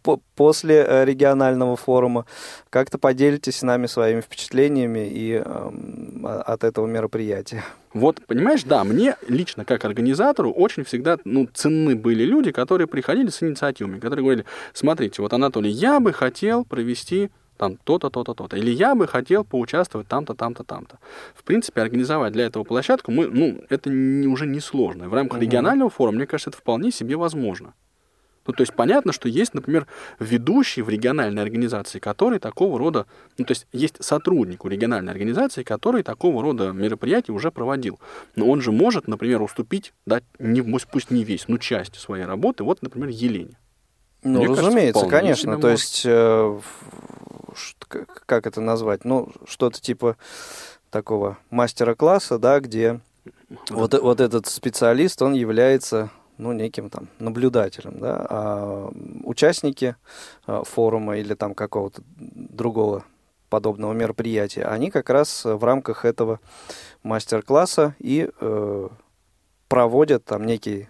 [0.02, 2.26] по- после э, регионального форума,
[2.70, 7.64] как-то поделитесь с нами своими впечатлениями и а- от этого мероприятия.
[7.94, 13.30] Вот, понимаешь, да, мне лично как организатору очень всегда ну, ценны были люди, которые приходили
[13.30, 18.56] с инициативами, которые говорили, смотрите, вот, Анатолий, я бы хотел провести там то-то, то-то, то-то.
[18.56, 20.98] Или я бы хотел поучаствовать там-то, там-то, там-то.
[21.34, 25.08] В принципе, организовать для этого площадку, мы, ну, это не, уже не сложно.
[25.08, 25.42] В рамках Мгм.
[25.46, 27.74] регионального форума, мне кажется, это вполне себе возможно.
[28.46, 29.86] Ну, то есть понятно, что есть, например,
[30.18, 33.06] ведущий в региональной организации, который такого рода,
[33.38, 37.98] ну, то есть есть сотрудник у региональной организации, который такого рода мероприятия уже проводил.
[38.36, 42.64] Но он же может, например, уступить, да, не, пусть- не весь, но часть своей работы,
[42.64, 43.56] вот, например, Елене.
[44.22, 45.52] Ну, Мне кажется, разумеется, вполне конечно.
[45.56, 45.80] То может.
[45.80, 46.60] есть, э,
[47.88, 49.04] как как это назвать?
[49.04, 50.16] Ну, что-то типа
[50.90, 53.00] такого мастера-класса, да, где
[53.70, 58.90] вот, вот этот специалист, он является ну, неким там наблюдателем, да, а
[59.24, 59.96] участники
[60.46, 63.04] э, форума или там какого-то другого
[63.48, 66.40] подобного мероприятия, они как раз в рамках этого
[67.02, 68.88] мастер-класса и э,
[69.68, 70.88] проводят там некий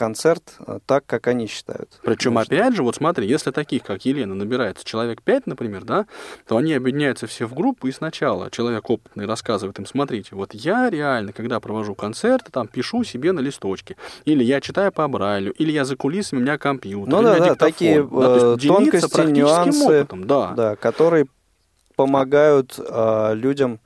[0.00, 2.00] концерт э, так, как они считают.
[2.02, 2.56] Причем, нужным.
[2.56, 6.06] опять же, вот смотри, если таких, как Елена, набирается человек 5, например, да,
[6.48, 10.88] то они объединяются все в группу, и сначала человек опытный рассказывает им, смотрите, вот я
[10.88, 15.70] реально, когда провожу концерты, там, пишу себе на листочке, или я читаю по Брайлю, или
[15.70, 17.58] я за кулисами, у меня компьютер, Ну да, да, диктофон.
[17.58, 20.54] такие, то есть э, тонкости, нюансы, опытом, да.
[20.56, 21.26] Да, которые
[22.00, 23.78] помогают э, людям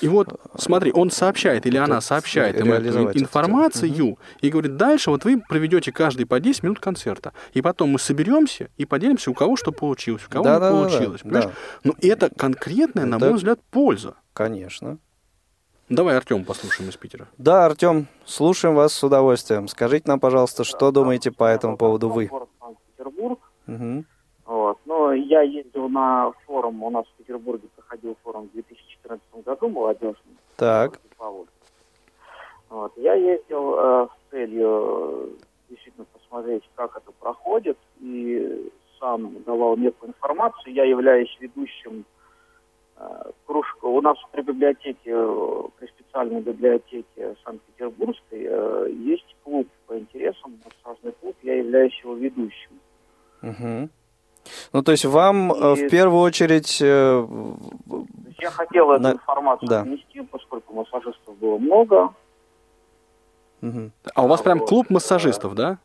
[0.00, 5.24] И вот, смотри, он сообщает, или она сообщает им эту информацию, и говорит, дальше вот
[5.24, 9.56] вы проведете каждый по 10 минут концерта, и потом мы соберемся и поделимся, у кого
[9.56, 11.20] что получилось, у кого Да, не да, да, да, получилось.
[11.24, 11.28] да.
[11.28, 11.56] понимаешь?
[11.84, 14.14] Ну, это конкретная, на Это- мой взгляд, польза.
[14.32, 14.98] Конечно.
[15.90, 17.28] Давай Артем послушаем из Питера.
[17.38, 19.68] Да, Артем, слушаем вас с удовольствием.
[19.68, 22.26] Скажите нам, пожалуйста, что думаете по этому поводу вы?
[22.26, 23.38] Город Санкт-Петербург.
[23.66, 24.06] Мгм.
[24.46, 24.78] Вот.
[25.08, 30.36] Но я ездил на форум, у нас в Петербурге проходил форум в 2014 году молодежный.
[30.56, 31.00] Так.
[32.68, 32.92] Вот.
[32.96, 35.28] Я ездил э, с целью э,
[35.70, 40.74] действительно посмотреть, как это проходит, и сам давал некую информацию.
[40.74, 42.04] Я являюсь ведущим
[42.98, 43.86] э, кружка.
[43.86, 51.12] У нас при библиотеке, э, при специальной библиотеке Санкт-Петербургской э, есть клуб по интересам, массажный
[51.12, 51.34] клуб.
[51.42, 52.78] Я являюсь его ведущим.
[53.40, 53.88] Мгм.
[54.72, 56.78] Ну, то есть вам э, в И- первую очередь...
[56.80, 57.26] э,
[58.40, 59.82] я хотел эту На- информацию да.
[59.82, 62.14] внести, поскольку массажистов было много.
[63.60, 63.92] мгм.
[64.14, 65.78] А у вас прям клуб массажистов, да?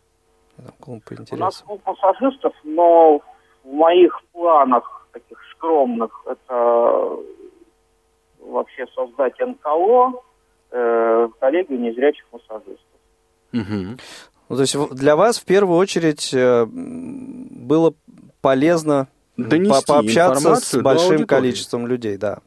[0.79, 3.19] Клуб по У нас клуб массажистов, но
[3.63, 7.17] в моих планах таких скромных это
[8.39, 10.13] вообще создать НКО,
[10.71, 12.77] э, коллегию незрячих массажистов.
[13.51, 13.97] Мгм.
[14.49, 17.93] Ну, то есть в- для вас в первую очередь э, было
[18.43, 22.37] полезно Донести по- пообщаться с большим количеством людей, да.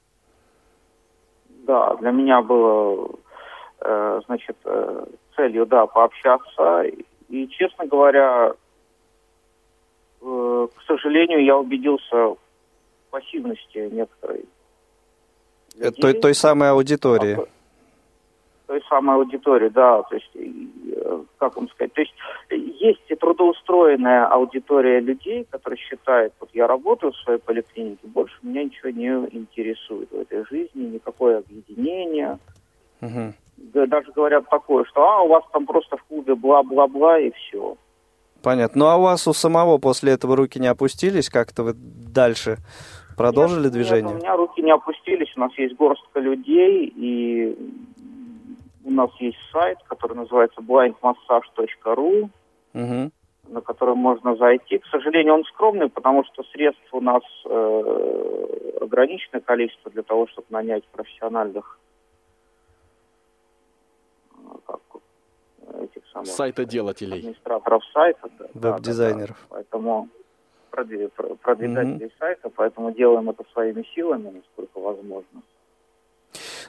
[1.66, 3.10] Да, для меня было,
[3.80, 6.84] э, значит, э, целью, да, пообщаться.
[7.28, 8.52] И, честно говоря,
[10.22, 12.38] э, к сожалению, я убедился в
[13.10, 14.44] пассивности некоторой.
[15.80, 17.36] Э, Той, той самой аудитории.
[18.66, 22.14] Той самой аудитории, да, то есть, э, как вам сказать, то есть
[22.50, 28.34] э, есть и трудоустроенная аудитория людей, которые считают, вот я работаю в своей поликлинике, больше
[28.42, 32.38] меня ничего не интересует в этой жизни, никакое объединение.
[33.00, 37.76] Да, Даже говорят такое, что а, у вас там просто в клубе бла-бла-бла и все.
[38.42, 38.80] Понятно.
[38.80, 41.30] Ну а у вас у самого после этого руки не опустились?
[41.30, 42.58] Как-то вы дальше
[43.16, 44.12] продолжили Нет, движение?
[44.12, 47.56] Нет, у меня руки не опустились, у нас есть горстка людей, и
[48.86, 52.28] у нас есть сайт, который называется blindmassage.ru,
[52.72, 53.12] Мгм.
[53.48, 54.78] на который можно зайти.
[54.78, 60.46] К сожалению, он скромный, потому что средств у нас э, ограниченное количество для того, чтобы
[60.50, 61.78] нанять профессиональных
[64.34, 64.80] э, как,
[65.82, 67.18] этих самых Сайтоделателей.
[67.18, 68.28] администраторов сайта.
[68.54, 69.36] да, Веб-дизайнеров.
[69.50, 69.56] да, да.
[69.56, 70.08] Поэтому
[70.70, 75.42] продви- про- продвигателей сайта, поэтому делаем это своими силами, насколько возможно.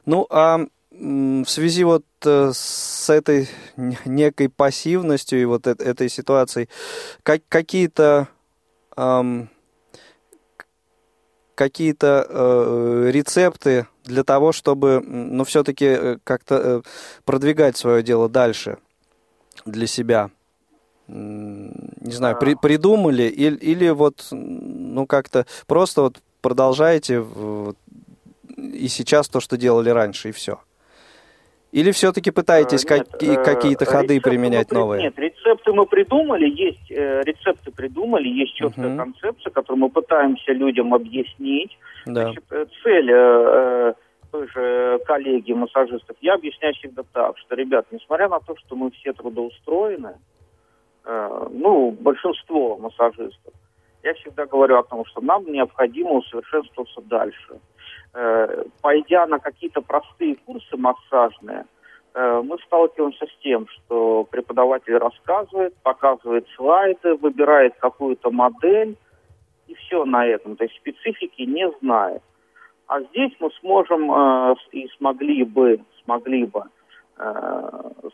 [0.06, 0.60] Ну, а
[0.92, 3.50] в связи вот э, с этой
[4.06, 6.70] некой пассивностью и вот э- этой ситуацией,
[7.24, 8.28] как, какие-то
[8.96, 10.66] к-
[11.56, 16.82] какие-то э, рецепты для того, чтобы, ну, все-таки как-то э,
[17.26, 18.78] продвигать свое дело дальше
[19.66, 20.32] для себя?
[21.08, 27.26] Не знаю, при- придумали или, или вот, ну, как-то просто вот продолжаете
[28.58, 30.60] и сейчас то, что делали раньше, и все?
[31.78, 35.04] Или все-таки пытаетесь Э, нет, какие- э, какие-то ходы применять новые?
[35.04, 38.98] Нет, рецепты мы придумали, есть э, рецепты придумали, есть четкая Мгм.
[38.98, 41.78] концепция, которую мы пытаемся людям объяснить.
[42.08, 42.24] Да.
[42.24, 43.94] Значит, э, цель э,
[44.32, 48.90] той же коллеги массажистов, я объясняю всегда так, что, ребят, несмотря на то, что мы
[48.90, 50.16] все трудоустроены,
[51.06, 53.54] э, ну, большинство массажистов,
[54.02, 57.60] я всегда говорю о том, что нам необходимо усовершенствоваться дальше.
[58.14, 61.66] Э, пойдя на какие-то простые курсы массажные,
[62.14, 68.98] э, мы сталкиваемся с тем, что преподаватель рассказывает, показывает слайды, выбирает какую-то модель,
[69.68, 70.56] и все на этом.
[70.56, 72.22] То есть специфики не знает.
[72.88, 76.64] А здесь мы сможем э, и смогли бы, смогли бы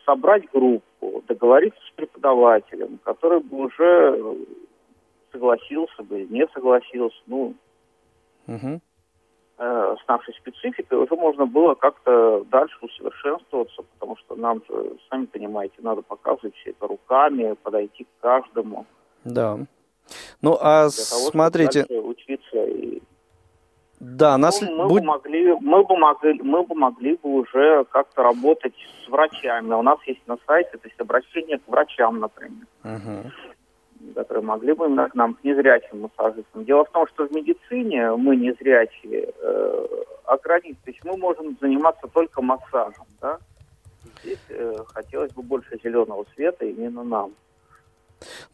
[0.06, 4.38] собрать группу, договориться с преподавателем, который бы уже
[5.30, 7.54] согласился бы не согласился, ну,
[8.46, 8.80] Мгм.
[9.58, 15.26] Э, с нашей спецификой, уже можно было как-то дальше усовершенствоваться, потому что нам же, сами
[15.26, 18.86] понимаете, надо показывать все это руками, подойти к каждому.
[19.24, 19.58] Да.
[20.42, 23.00] Ну, а того, смотрите, учиться и
[24.00, 27.84] да, нас Ну, мы, будь- бы могли, мы, бы могли, мы бы могли бы уже
[27.84, 29.72] как-то работать с врачами.
[29.72, 33.32] У нас есть на сайте, то есть обращение к врачам, например, Мгм.
[34.14, 36.64] Которые могли бы именно к нам, к незрячим массажистам.
[36.64, 39.86] Дело в том, что в медицине мы незрячие э,
[40.24, 43.38] ограничены, то есть мы можем заниматься только массажем, да.
[44.22, 47.32] Здесь э, хотелось бы больше зеленого света именно нам.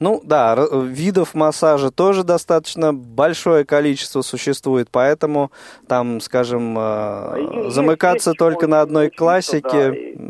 [0.00, 5.52] Ну да, видов массажа тоже достаточно большое количество существует, поэтому
[5.86, 10.20] там, скажем, э, есть- замыкаться есть только на одной классике да,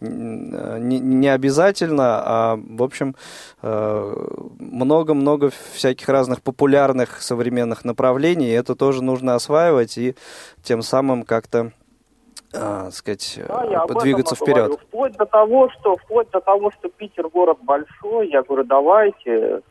[0.00, 3.14] не, не обязательно, а в общем
[3.62, 4.14] э,
[4.58, 10.14] много-много всяких разных популярных современных направлений, это тоже нужно осваивать и
[10.62, 11.72] тем самым как-то
[12.56, 14.22] а, сказать, Да, я и говорю.
[14.22, 14.80] вперед.
[14.88, 19.62] Вплоть до того, что вплоть до того, что Питер город большой, я говорю, давайте,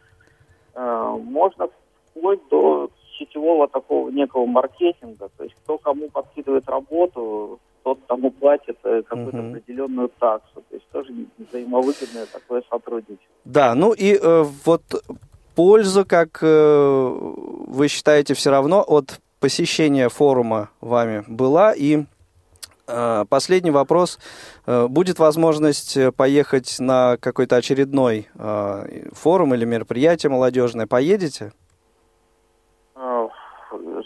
[0.73, 1.69] э, можно
[2.09, 8.77] вплоть до сетевого такого некого маркетинга, то есть кто кому подкидывает работу, тот тому платит
[8.83, 9.49] э, какую-то Мгм.
[9.51, 13.27] определенную таксу, то есть тоже взаимовыгодное такое сотрудничество.
[13.45, 14.81] Да, ну и э, вот
[15.55, 17.07] польза, как э,
[17.67, 21.73] вы считаете, все равно от посещения форума вами была.
[21.73, 22.05] И
[22.87, 24.19] э, последний вопрос.
[24.65, 28.27] Э, будет возможность поехать на какой-то очередной
[29.11, 30.87] форум или мероприятие молодежное?
[30.87, 31.51] Поедете?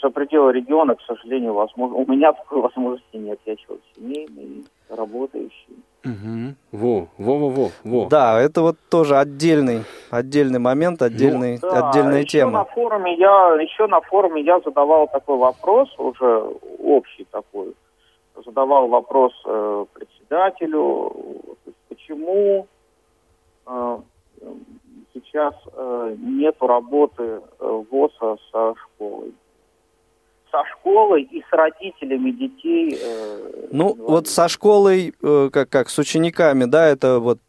[0.07, 3.37] За пределы региона, к сожалению, возможно, у меня такой возможности нет.
[3.45, 5.83] Я человек семейный, работающий.
[6.05, 6.55] Угу.
[6.71, 8.05] Во, во, во, во, во.
[8.07, 12.51] Да, это вот тоже отдельный, отдельный момент, отдельный, Ну Да, отдельная еще тема.
[12.51, 17.73] На форуме я, еще на форуме я задавал такой вопрос, уже общий такой.
[18.45, 21.11] Задавал вопрос э, председателю,
[21.89, 22.65] почему
[23.65, 23.97] э,
[25.13, 29.33] сейчас э, нету работы э, ВОЗа со школой.
[30.51, 32.97] Со школой и с родителями детей.
[33.01, 34.09] э, Ну, инвалидов.
[34.09, 37.39] вот со школой, э, как, как с учениками, да, это вот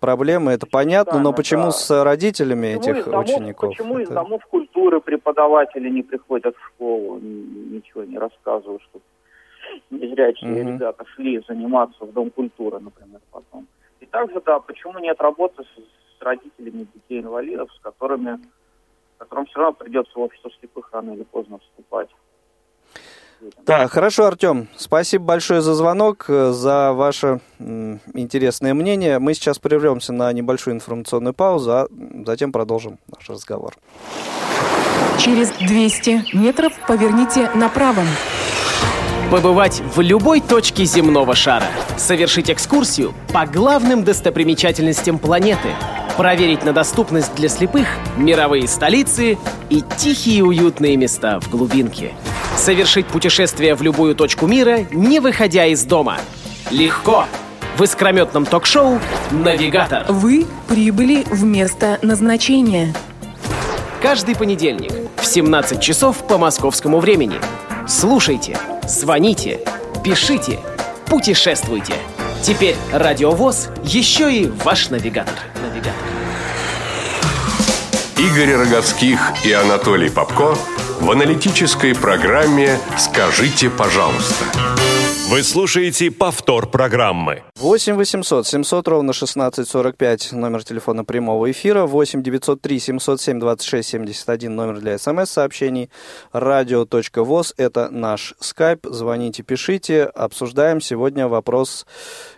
[0.00, 1.70] проблемы, это понятно, но почему да.
[1.72, 3.68] с родителями Почему этих из домов- учеников?
[3.70, 9.00] Почему из Это- домов культуры преподаватели не приходят в школу, ничего не рассказывают, что
[9.90, 10.74] незрячие Мгм.
[10.74, 13.66] ребята шли заниматься в Дом культуры, например, потом.
[14.00, 15.66] И также, да, почему нет работы с,
[16.18, 18.38] с родителями детей-инвалидов, с которыми,
[19.18, 22.08] которым все равно придется в общество слепых рано или поздно вступать.
[23.66, 24.68] Да, хорошо, Артем.
[24.76, 27.40] Спасибо большое за звонок, э, за ваше
[28.14, 29.18] интересное мнение.
[29.18, 31.88] Мы сейчас прервемся на небольшую информационную паузу, а
[32.26, 33.74] затем продолжим наш разговор.
[35.18, 38.02] Через 200 метров поверните направо.
[39.30, 41.66] Побывать в любой точке земного шара.
[41.96, 45.70] Совершить экскурсию по главным достопримечательностям планеты.
[46.16, 49.38] Проверить на доступность для слепых мировые столицы
[49.70, 52.12] и тихие уютные места в глубинке.
[52.62, 56.18] Совершить путешествие в любую точку мира, не выходя из дома.
[56.70, 57.24] Легко.
[57.76, 59.00] В искрометном ток-шоу
[59.32, 60.04] «Навигатор».
[60.08, 62.94] Вы прибыли в место назначения.
[64.00, 67.40] Каждый понедельник в 17 часов по московскому времени.
[67.88, 68.56] Слушайте,
[68.86, 69.58] звоните,
[70.04, 70.60] пишите,
[71.06, 71.94] путешествуйте.
[72.44, 75.34] Теперь Радиовоз еще и ваш навигатор.
[75.60, 75.94] Навигатор.
[78.18, 80.56] Игорь Роговских и Анатолий Попко
[81.02, 84.44] в аналитической программе «Скажите, пожалуйста».
[85.28, 87.42] Вы слушаете повтор программы.
[87.56, 94.78] 8 800 700 ровно 1645 номер телефона прямого эфира, 8 903 707 26 71 номер
[94.78, 95.90] для смс-сообщений,
[96.32, 101.84] радио.воз это наш скайп, звоните, пишите, обсуждаем сегодня вопрос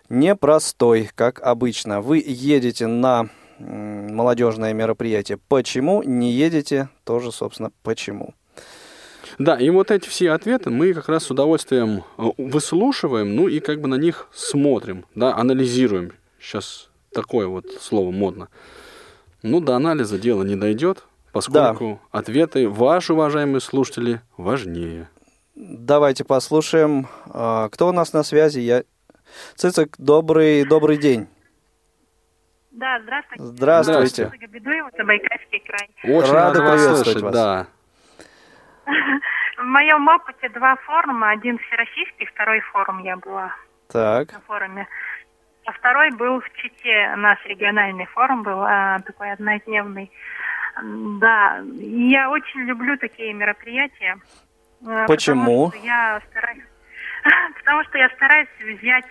[0.09, 2.01] непростой, как обычно.
[2.01, 8.35] Вы едете на молодежное мероприятие, почему не едете, тоже, собственно, почему.
[9.39, 13.61] Да, и вот эти все ответы мы как раз с удовольствием э, выслушиваем, ну и
[13.61, 16.12] как бы на них смотрим, да, анализируем.
[16.41, 18.49] Сейчас такое вот слово модно.
[19.43, 25.09] Ну, до анализа дело не дойдет, поскольку ответы ваши, уважаемые слушатели, важнее.
[25.55, 28.61] Давайте послушаем, а, кто у нас на связи.
[28.61, 28.85] Я...
[29.55, 31.29] Цицик, добрый, добрый день.
[32.72, 33.45] Да, здравствуйте.
[33.45, 34.31] Здравствуйте.
[34.33, 36.16] Ольга Бедуева, Забайкальский край.
[36.16, 37.33] Очень Рады рада вас приветствовать слышать, вас.
[37.33, 37.66] да.
[39.57, 41.30] В моем опыте два форума.
[41.30, 43.55] Один всероссийский, второй форум я была
[43.89, 44.89] Так, на форуме.
[45.66, 50.11] А второй был в Чите, наш региональный форум был, а, такой однодневный.
[50.82, 54.18] Да, я очень люблю такие мероприятия.
[54.87, 55.70] э, Почему?
[55.70, 56.64] Потому что я стараюсь,
[57.59, 59.07] потому что я стараюсь взять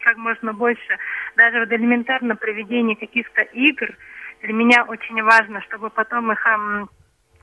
[0.00, 0.98] как можно больше,
[1.36, 3.90] даже вот элементарно проведение каких-то игр.
[4.40, 6.44] Для меня очень важно, чтобы потом их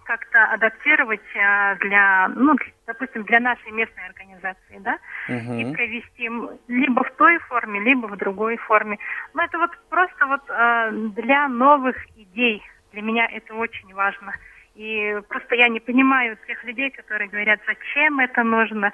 [0.10, 2.56] как-то адаптировать а, для, ну,
[2.88, 4.98] допустим, для нашей местной организации, да,
[5.28, 5.34] и
[5.64, 5.74] Мгм.
[5.76, 6.30] провести
[6.68, 8.98] либо в той форме, либо в другой форме.
[9.36, 12.64] Но это вот просто вот а, для новых идей.
[12.92, 14.34] Для меня это очень важно.
[14.74, 18.88] И просто я не понимаю тех людей, которые говорят, зачем это нужно.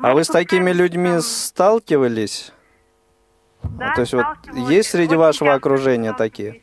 [0.00, 2.52] А Ну, вы с такими людьми там- сталкивались?
[3.78, 6.50] Да, то есть вот есть среди вашего окружения такие?
[6.52, 6.62] Ой,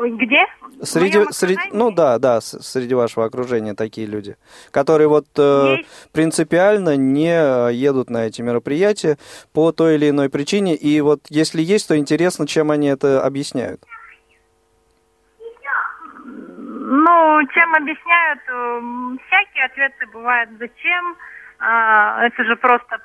[0.00, 0.46] Где?
[0.82, 4.36] Среди, среди, ну да, да, среди вашего окружения такие люди,
[4.70, 5.76] которые вот э,
[6.12, 9.18] принципиально не э, едут на эти мероприятия
[9.52, 10.74] по той или иной причине.
[10.74, 13.82] И вот если есть, то интересно, чем они это объясняют.
[16.26, 20.50] Ну, чем объясняют, м, всякие ответы бывают.
[20.58, 21.16] Зачем?
[21.58, 22.98] А, это же просто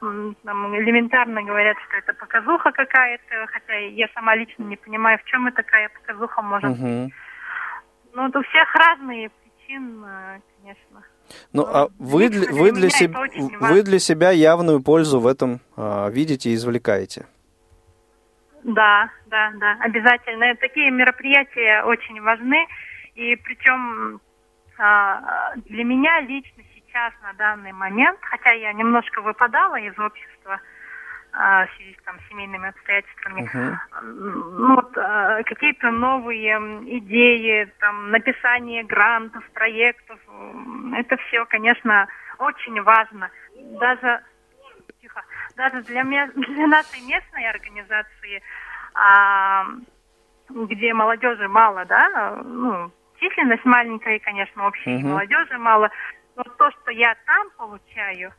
[0.43, 5.47] там, элементарно говорят, что это показуха какая-то, хотя я сама лично не понимаю, в чем
[5.47, 6.79] и такая показуха может быть.
[6.79, 7.11] Мгм.
[8.13, 11.03] Ну, у всех разные причины, конечно.
[11.53, 15.19] Ну, а вы лично для, для вы, для себ- очень вы для себя явную пользу
[15.19, 17.27] в этом а, видите и извлекаете?
[18.63, 20.55] Да, да, да, обязательно.
[20.55, 22.67] Такие мероприятия очень важны.
[23.15, 24.19] И причем
[24.77, 26.63] а, для меня лично
[26.99, 30.59] сейчас на данный момент, хотя я немножко выпадала из общества
[31.31, 33.79] а, в связи с там, семейными обстоятельствами, Мгм.
[34.57, 36.57] ну, вот, а, какие-то новые
[36.99, 40.19] идеи, там, написание грантов, проектов,
[40.95, 42.07] это все, конечно,
[42.39, 43.29] очень важно.
[43.55, 44.21] Даже
[45.01, 45.23] тихо,
[45.55, 46.03] даже для,
[46.35, 48.41] для нашей местной организации,
[48.95, 49.65] а,
[50.49, 55.09] где молодежи мало, да, ну, численность маленькая, и, конечно, общей Мгм.
[55.09, 55.91] молодежи мало,
[56.39, 58.33] но то, что я там получаю,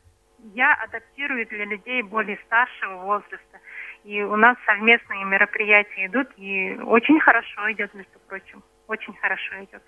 [0.55, 3.61] я адаптирую для людей более старшего возраста.
[4.05, 8.63] И у нас совместные мероприятия идут, и очень хорошо идет, между прочим.
[8.89, 9.83] Очень хорошо идет.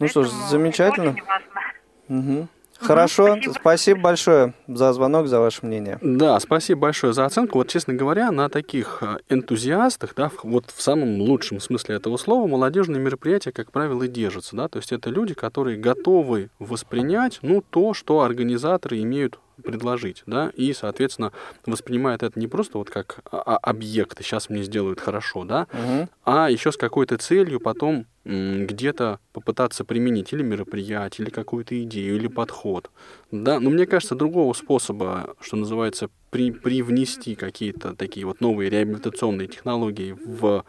[0.00, 1.10] Ну что ж, Поэтому замечательно.
[1.12, 1.62] очень важно.
[2.08, 2.48] Мгм.
[2.80, 3.52] Хорошо, спасибо.
[3.60, 5.98] спасибо большое за звонок, за ваше мнение.
[6.00, 7.58] Да, спасибо большое за оценку.
[7.58, 12.16] Вот, честно говоря, на таких э, энтузиастах, да, в- вот в самом лучшем смысле этого
[12.16, 17.38] слова, молодежные мероприятия, как правило, и держатся, да, то есть это люди, которые готовы воспринять,
[17.42, 21.32] ну, то, что организаторы имеют предложить, да, и, соответственно,
[21.66, 26.08] воспринимают это не просто вот как а- а- объект, сейчас мне сделают хорошо, да, Мгм.
[26.24, 32.28] а еще с какой-то целью потом где-то попытаться применить или мероприятие, или какую-то идею, или
[32.28, 32.90] подход.
[33.30, 39.48] Да, но мне кажется, другого способа, что называется, при, привнести какие-то такие вот новые реабилитационные
[39.48, 40.64] технологии в,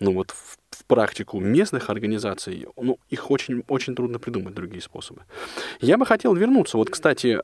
[0.00, 5.22] ну вот, в, в практику местных организаций, ну, их очень, очень трудно придумать другие способы.
[5.80, 7.40] Я бы хотел вернуться, вот, кстати,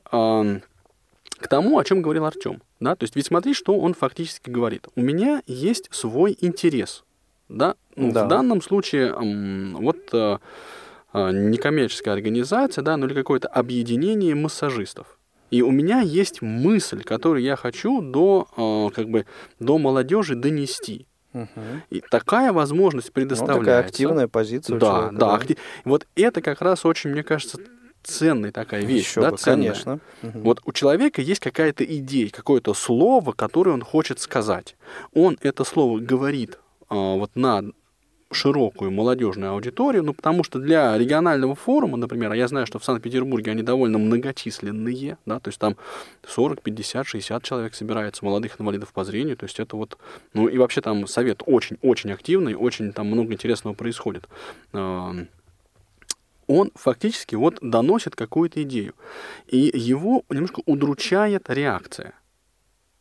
[1.41, 2.61] к тому, о чем говорил Артем.
[2.79, 2.95] Да?
[2.95, 4.87] То есть ведь смотри, что он фактически говорит.
[4.95, 7.03] У меня есть свой интерес.
[7.49, 7.75] Да?
[7.95, 8.25] Ну, Да.
[8.25, 9.13] В данном случае
[9.73, 10.37] вот э,
[11.13, 15.17] э, некоммерческая организация, да, ну или какое-то объединение массажистов.
[15.49, 19.25] И у меня есть мысль, которую я хочу до, э, как бы,
[19.59, 21.07] до молодежи донести.
[21.33, 21.83] Мгм.
[21.89, 23.65] И такая возможность Ну, предоставляется.
[23.65, 25.33] такая активная позиция Да, человека, да.
[25.35, 27.57] акти- Вот это как раз очень, мне кажется,
[28.03, 29.05] ценная такая вещь.
[29.09, 29.67] Еще да, бы, ценная.
[29.69, 29.99] конечно.
[30.23, 30.41] Мгм.
[30.41, 34.75] Вот у человека есть какая-то идея, какое-то слово, которое он хочет сказать.
[35.13, 36.57] Он это слово говорит
[36.89, 37.63] а, вот на
[38.31, 42.85] широкую молодежную аудиторию, ну, потому что для регионального форума, например, а я знаю, что в
[42.85, 45.75] Санкт-Петербурге они довольно многочисленные, да, то есть там
[46.27, 49.97] 40, 50, 60 человек собирается, молодых инвалидов по зрению, то есть это вот,
[50.33, 54.27] ну, и вообще там совет очень-очень активный, очень там много интересного происходит.
[56.47, 58.93] Он фактически вот доносит какую-то идею.
[59.47, 62.13] И его немножко удручает реакция.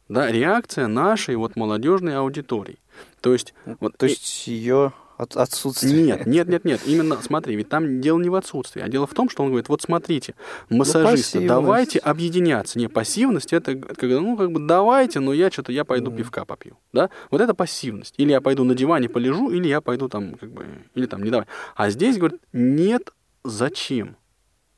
[0.08, 2.78] Да, реакция нашей вот молодежной аудитории.
[3.20, 6.02] То есть, вот, То и- есть ее от- отсутствие.
[6.02, 6.80] нет, нет, нет, нет.
[6.86, 9.68] Именно, смотри, ведь там дело не в отсутствии, а дело в том, что он говорит,
[9.68, 10.34] вот смотрите,
[10.68, 11.48] массажисты, пассивность.
[11.48, 12.78] давайте объединяться.
[12.78, 16.78] Не, пассивность, это когда, ну, как бы давайте, но я что-то, я пойду пивка попью.
[16.92, 17.10] Да?
[17.30, 18.14] Вот это пассивность.
[18.16, 21.30] Или я пойду на диване полежу, или я пойду там, как бы, или там, не
[21.30, 21.46] давай.
[21.76, 23.12] А здесь, говорит, нет,
[23.44, 24.16] зачем?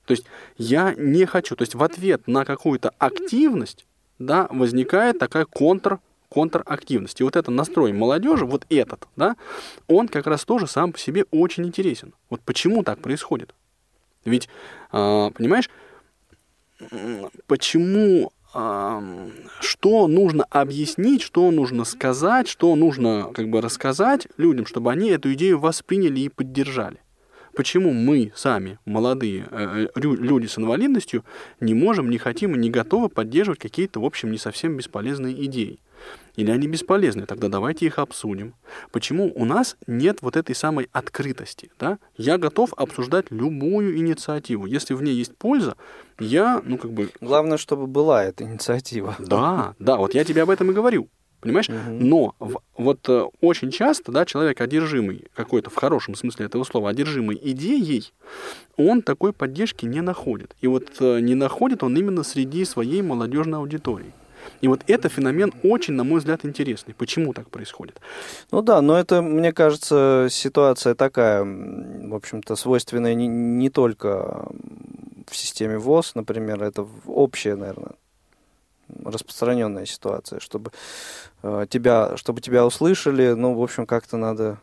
[0.06, 0.24] То есть
[0.58, 1.56] я не хочу.
[1.56, 3.86] То есть в ответ на какую-то активность,
[4.18, 6.00] да, возникает такая контр
[6.32, 7.20] контрактивность.
[7.20, 9.36] И вот этот настрой молодежи, вот этот, да,
[9.86, 12.14] он как раз тоже сам по себе очень интересен.
[12.30, 13.54] Вот почему так происходит?
[14.24, 14.48] Ведь,
[14.90, 15.68] а, понимаешь,
[17.46, 18.32] почему,
[19.60, 25.32] что нужно объяснить, что нужно сказать, что нужно как бы рассказать людям, чтобы они эту
[25.32, 26.98] идею восприняли и поддержали?
[27.54, 31.22] Почему мы сами, молодые э, рю- люди с инвалидностью,
[31.60, 35.78] не можем, не хотим и не готовы поддерживать какие-то, в общем, не совсем бесполезные идеи?
[36.36, 37.26] Или они бесполезны?
[37.26, 38.54] Тогда давайте их обсудим.
[38.90, 41.70] Почему у нас нет вот этой самой открытости?
[41.78, 41.98] Да?
[42.16, 44.66] Я готов обсуждать любую инициативу.
[44.66, 45.76] Если в ней есть польза,
[46.18, 49.16] я, ну, как бы, Главное, чтобы была эта инициатива.
[49.18, 51.08] да, да, вот я тебе об этом и говорю.
[51.40, 51.68] Понимаешь?
[51.68, 56.88] Но в- вот э, очень часто, да, человек одержимый, какой-то в хорошем смысле этого слова,
[56.90, 58.12] одержимый идеей,
[58.76, 60.54] он такой поддержки не находит.
[60.60, 64.12] И вот э, не находит он именно среди своей молодежной аудитории.
[64.60, 66.94] И вот это феномен очень, на мой взгляд, интересный.
[66.94, 68.00] Почему так происходит?
[68.50, 74.46] Ну да, но это, мне кажется, ситуация такая, в общем-то, свойственная не, не только
[75.28, 77.92] в системе ВОЗ, например, это общая, наверное,
[79.04, 80.70] распространенная ситуация, чтобы
[81.42, 84.58] э, тебя, чтобы тебя услышали, ну, в общем, как-то надо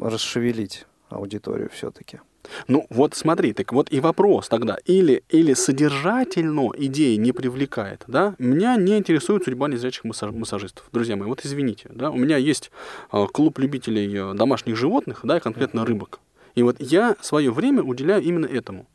[0.00, 2.20] расшевелить аудиторию все-таки.
[2.68, 4.76] Ну, вот смотри, так вот и вопрос тогда.
[4.84, 8.34] Или, или содержательно идея не привлекает, да?
[8.38, 10.86] Меня не интересует судьба незрячих массаж- массажистов.
[10.92, 12.10] Друзья мои, вот извините, да?
[12.10, 12.70] У меня есть
[13.12, 16.20] э, клуб любителей э, домашних животных, да, и конкретно рыбок.
[16.54, 18.86] И вот я свое время уделяю именно этому.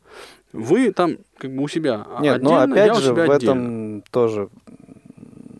[0.52, 3.30] Вы там как бы у себя Нет, отдельно, но опять я у же, себя в
[3.30, 3.52] отдельно.
[3.52, 4.48] этом тоже,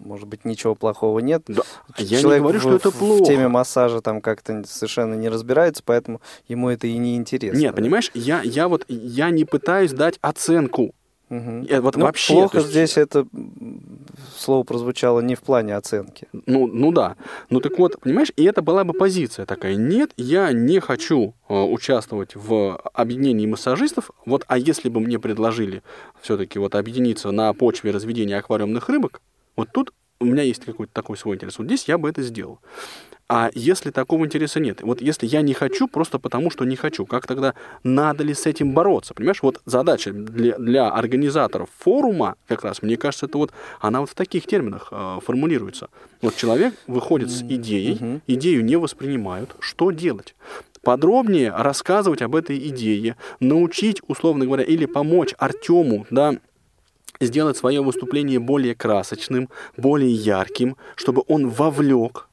[0.09, 1.42] может быть, ничего плохого нет.
[1.46, 1.62] Да,
[1.98, 3.22] я не Человек говорю, в- что это плохо.
[3.22, 7.59] В теме массажа там как-то совершенно не разбирается, поэтому ему это и не интересно.
[7.59, 10.92] Нет, понимаешь, я, я вот я не пытаюсь дать оценку.
[11.30, 12.32] Я вот Ну, вообще.
[12.32, 13.26] плохо есть- здесь это
[14.36, 16.26] слово прозвучало не в плане оценки.
[16.46, 17.16] Ну, ну да.
[17.50, 19.74] Ну так вот, понимаешь, и это была бы позиция такая.
[19.74, 24.11] Нет, я не хочу э, участвовать в объединении массажистов.
[24.24, 25.82] Вот, а если бы мне предложили
[26.22, 29.20] все-таки вот объединиться на почве разведения аквариумных рыбок,
[29.56, 31.58] вот тут у меня есть какой-то такой свой интерес.
[31.58, 32.60] Вот здесь я бы это сделал.
[33.30, 37.04] А если такого интереса нет, вот если я не хочу просто потому, что не хочу,
[37.04, 37.52] как тогда
[37.84, 39.12] надо ли с этим бороться?
[39.12, 44.08] Понимаешь, вот задача для, для организаторов форума, как раз, мне кажется, это вот, она вот
[44.08, 45.90] в таких терминах э, формулируется.
[46.22, 50.34] Вот человек выходит с идеей, идею не воспринимают, что делать?
[50.82, 56.36] Подробнее рассказывать об этой идее, научить, условно говоря, или помочь Артему, да,
[57.20, 62.28] сделать свое выступление более красочным, более ярким, чтобы он вовлек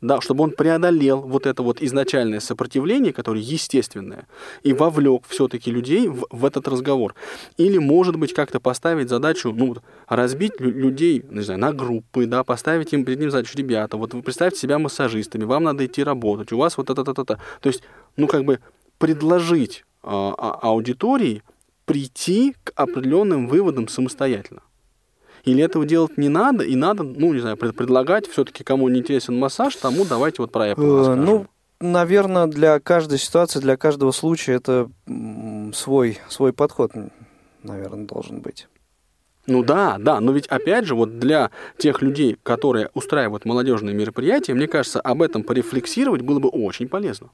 [0.00, 4.26] да, чтобы он преодолел вот это вот изначальное сопротивление, которое естественное,
[4.62, 7.14] и вовлек все-таки людей в, в этот разговор.
[7.56, 12.44] Или, может быть, как-то поставить задачу, ну, разбить лю- людей, не знаю, на группы, да,
[12.44, 16.52] поставить им перед ним задачу, ребята, вот вы представьте себя массажистами, вам надо идти работать,
[16.52, 17.40] у вас вот это-то-то.
[17.60, 17.82] То есть,
[18.16, 18.60] ну, как бы
[18.98, 21.42] предложить а- аудитории
[21.86, 24.62] прийти к определенным выводам самостоятельно.
[25.44, 28.98] Или этого делать не надо, и надо, ну, не знаю, пред- предлагать все-таки, кому не
[28.98, 31.24] интересен массаж, тому давайте вот про Apple Э, расскажем.
[31.24, 31.46] Ну,
[31.80, 34.90] наверное, для каждой ситуации, для каждого случая это
[35.72, 36.90] свой, свой подход,
[37.62, 38.66] наверное, должен быть.
[39.46, 44.54] Ну да, да, но ведь опять же, вот для тех людей, которые устраивают молодежные мероприятия,
[44.54, 47.30] мне кажется, об этом порефлексировать было бы очень полезно.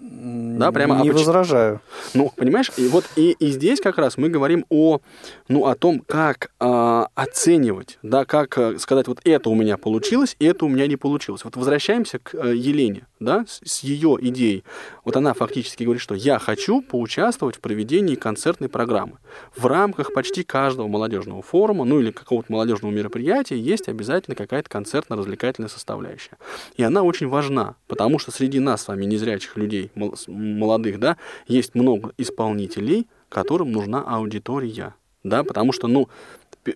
[0.00, 1.80] Да, прямо, а Не поч- возражаю.
[2.14, 5.00] Ну, понимаешь, и вот и, и здесь как раз мы говорим о,
[5.48, 10.34] ну, о том, как а, оценивать, да, как а, сказать, вот это у меня получилось,
[10.38, 11.44] это у меня не получилось.
[11.44, 14.64] Вот возвращаемся к э, Елене, да, с, с ее идеей.
[15.04, 19.18] Вот она фактически говорит, что я хочу поучаствовать в проведении концертной программы.
[19.54, 25.68] В рамках почти каждого молодежного форума, ну или какого-то молодежного мероприятия есть обязательно какая-то концертно-развлекательная
[25.68, 26.38] составляющая.
[26.76, 31.16] И она очень важна, потому что среди нас с вами незрячих людей, молодых, да,
[31.46, 36.08] есть много исполнителей, которым нужна аудитория, да, потому что, ну,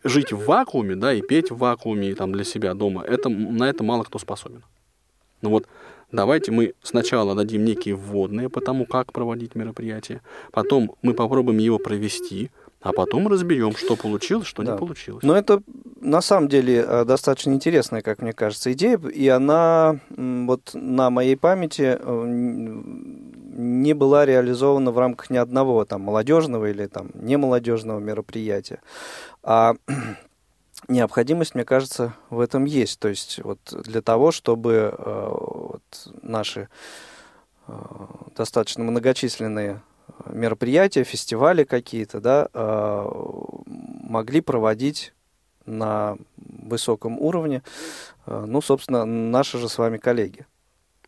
[0.04, 3.84] жить в вакууме, да, и петь в вакууме там для себя дома, это, на это
[3.84, 4.64] мало кто способен.
[5.42, 5.66] Ну вот,
[6.12, 10.20] давайте мы сначала дадим некие вводные по тому, как проводить мероприятие,
[10.52, 12.50] потом мы попробуем его провести,
[12.80, 14.72] а потом разберем, что получилось, что Да.
[14.72, 15.22] не получилось.
[15.22, 15.62] Но это
[16.00, 21.36] на самом деле э, достаточно интересная, как мне кажется, идея, и она вот на моей
[21.36, 27.98] памяти э, не была реализована в рамках ни одного там молодежного или там не молодежного
[28.00, 28.80] мероприятия.
[29.42, 29.74] А
[30.88, 32.98] необходимость, мне кажется, в этом есть.
[32.98, 35.82] То есть вот для того, чтобы э, вот
[36.22, 36.68] наши
[38.36, 39.80] достаточно многочисленные
[40.26, 43.08] мероприятия, фестивали какие-то, да, э,
[43.66, 45.12] могли проводить
[45.66, 47.62] на высоком уровне,
[48.26, 50.46] э, ну, собственно, наши же с вами коллеги.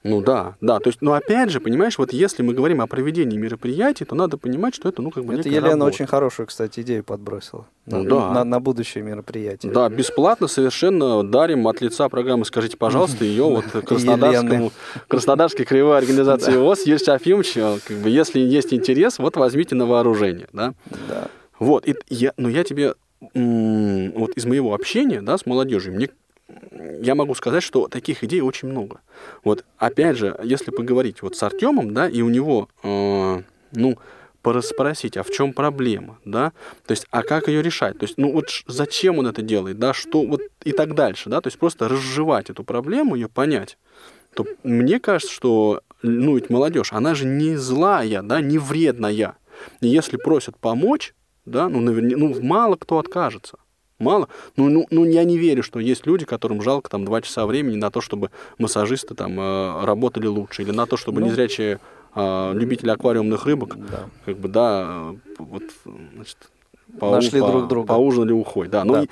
[0.05, 0.80] Ну да, да.
[0.80, 4.36] То есть, но опять же, понимаешь, вот если мы говорим о проведении мероприятий, то надо
[4.36, 5.84] понимать, что это, ну, как бы Это Елена работа.
[5.84, 8.30] очень хорошую, кстати, идею подбросила Ну на, да.
[8.32, 9.70] на, на будущее мероприятие.
[9.72, 14.72] Да, бесплатно совершенно дарим от лица программы «Скажите, пожалуйста», ее вот Краснодарскому.
[15.07, 19.86] Краснодарской краевой организации ВОЗ, Юрий Серафимович, э, как бы, если есть интерес, вот возьмите на
[19.86, 20.74] вооружение, да.
[21.09, 21.28] Да.
[21.61, 26.09] Вот, и я, но я тебе, вот из моего общения, да, с молодежью, мне,
[26.70, 29.00] я могу сказать, что таких идей очень много.
[29.44, 33.42] Вот, опять же, если поговорить вот с Артемом, да, и у него, э,
[33.72, 33.98] ну,
[34.42, 36.52] порасспросить, а в чем проблема, да,
[36.86, 39.92] то есть, а как ее решать, то есть, ну, вот зачем он это делает, да,
[39.92, 43.78] что, вот, и так дальше, да, то есть, просто разжевать эту проблему, ее понять,
[44.34, 49.36] то мне кажется, что, ну, ведь молодежь, она же не злая, да, не вредная,
[49.80, 53.58] и если просят помочь, да, ну, наверня- ну, мало кто откажется.
[54.03, 54.28] Мало.
[54.57, 57.76] Ну, ну, ну, я не верю, что есть люди, которым жалко там два часа времени
[57.76, 61.26] на то, чтобы массажисты там э, работали лучше, или на то, чтобы Ну.
[61.28, 61.78] незрячие
[62.14, 64.00] э, любители аквариумных рыбок, Да.
[64.26, 65.62] как бы, да, э, вот,
[66.14, 66.36] значит,
[67.00, 67.86] Поу- Нашли по- друг друга.
[67.88, 68.84] Поужинали ухой, да.
[68.84, 69.03] Ну, Да.
[69.05, 69.09] и-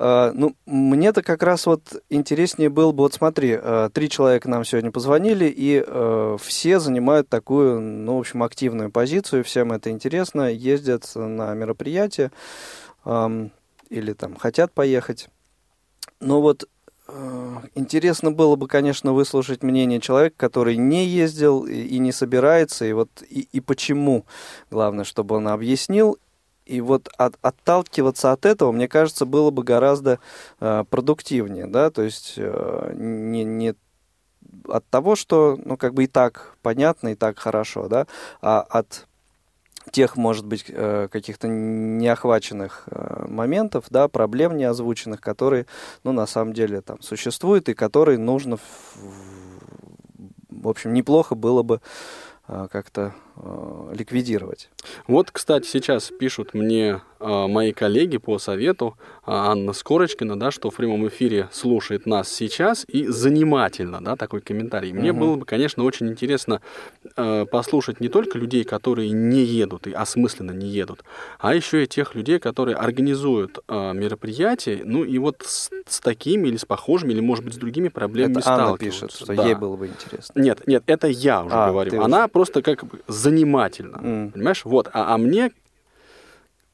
[0.00, 4.64] А, Ну, мне-то как раз вот интереснее было бы, вот смотри, э, три человека нам
[4.64, 10.52] сегодня позвонили, и э, все занимают такую, ну, в общем, активную позицию, всем это интересно,
[10.52, 12.30] ездят на мероприятия
[13.04, 13.50] ам,
[13.90, 15.28] или там хотят поехать.
[16.20, 16.68] Но вот
[17.08, 22.92] э, интересно было бы, конечно, выслушать мнение человека, который не ездил и, не собирается, и
[22.92, 24.26] вот и, и почему,
[24.70, 26.18] главное, чтобы он объяснил.
[26.66, 30.18] И вот от- отталкиваться от этого, мне кажется, было бы гораздо
[30.60, 33.74] э, продуктивнее, да, то есть э, не, не
[34.68, 38.06] от того, что, ну, как бы и так понятно, и так хорошо, да,
[38.42, 39.06] а от
[39.88, 45.66] тех, может быть, э, каких-то неохваченных э, моментов, да, проблем не озвученных, которые,
[46.04, 48.58] ну, на самом деле там существуют и которые нужно,
[50.50, 51.80] в, общем, неплохо было бы
[52.46, 54.68] э, как-то э, ликвидировать.
[55.06, 60.70] Вот, кстати, сейчас пишут мне э, мои коллеги по совету, э, Анна Скорочкина, да, что
[60.70, 64.92] в прямом эфире слушает нас сейчас и занимательно, да, такой комментарий.
[64.92, 65.20] Мне Мгм.
[65.20, 66.60] было бы, конечно, очень интересно
[67.16, 71.02] э, послушать не только людей, которые не едут и осмысленно не едут,
[71.38, 76.48] а еще и тех людей, которые организуют э, мероприятия, ну и вот с, с такими
[76.48, 79.44] или с похожими, или, может быть, с другими проблемами Это Анна пишет, что Да.
[79.46, 80.40] ей было бы интересно.
[80.40, 81.92] Нет, нет, это я уже А, говорю.
[81.92, 82.02] уже.
[82.04, 83.96] Она просто как бы занимательно.
[84.02, 84.30] М.
[84.32, 84.64] Понимаешь?
[84.64, 84.88] Вот.
[84.92, 85.50] А, а мне,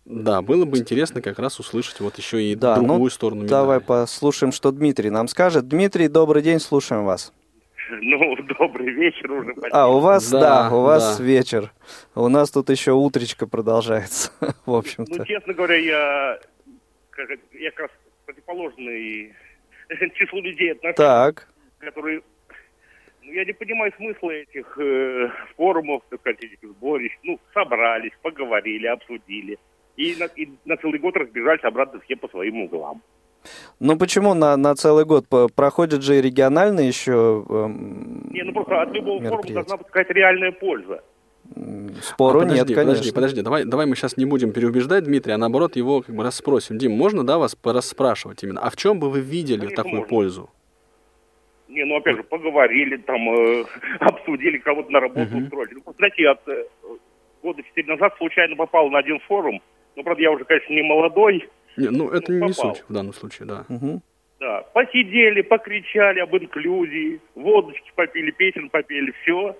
[0.05, 3.51] да, было бы интересно как раз услышать вот еще и Да, другую ну, сторону медали.
[3.51, 5.69] Давай послушаем, что Дмитрий нам скажет.
[5.69, 7.33] Дмитрий, добрый день, слушаем вас.
[7.91, 9.53] Ну, добрый вечер уже.
[9.55, 9.71] почти.
[9.73, 10.41] А, у вас, да,
[10.71, 11.25] Да, у вас да.
[11.25, 11.73] вечер.
[12.15, 15.25] У нас тут еще утречка продолжается, в Ну, общем-то.
[15.27, 16.39] честно говоря, я,
[17.11, 17.91] как, я как раз
[18.25, 19.35] противоположный
[20.15, 21.49] числу людей отношусь, Так,
[21.79, 22.23] которые...
[23.35, 27.11] Я не понимаю смысла этих э, форумов, так сказать, этих сборищ.
[27.25, 29.59] Ну, собрались, поговорили, обсудили.
[29.97, 33.03] И на, и на целый год разбежались обратно все по своим углам.
[33.81, 35.27] ну почему на, на целый год?
[35.57, 40.13] Проходят же и региональные еще эм, Не, ну просто от любого форума должна быть какая-то
[40.13, 41.03] реальная польза.
[42.03, 42.93] Спору А, нет, подожди, конечно.
[42.93, 46.23] подожди, подожди, давай, давай мы сейчас не будем переубеждать Дмитрия, а наоборот его как бы
[46.23, 46.79] расспросим.
[46.79, 48.61] Дим, можно, да, вас порасспрашивать именно?
[48.61, 50.09] А в чем бы вы видели Конечно, такую можно.
[50.09, 50.51] пользу?
[51.75, 53.65] Не, ну опять же, поговорили, там, э,
[54.01, 55.45] обсудили, кого-то на работу Мгм.
[55.45, 55.75] устроили.
[55.85, 56.65] Ну, знаете, я от, э,
[57.43, 59.61] года четыре назад случайно попал на один форум.
[59.97, 61.49] Ну, правда, я уже, конечно, не молодой.
[61.77, 62.75] Не, ну, это Ну, не попал.
[62.77, 63.65] суть в данном случае, да.
[63.69, 64.03] Мгм.
[64.39, 69.57] Да, посидели, покричали об инклюзии, водочки попили, песен попели, все.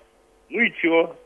[0.49, 1.17] Ну и чё?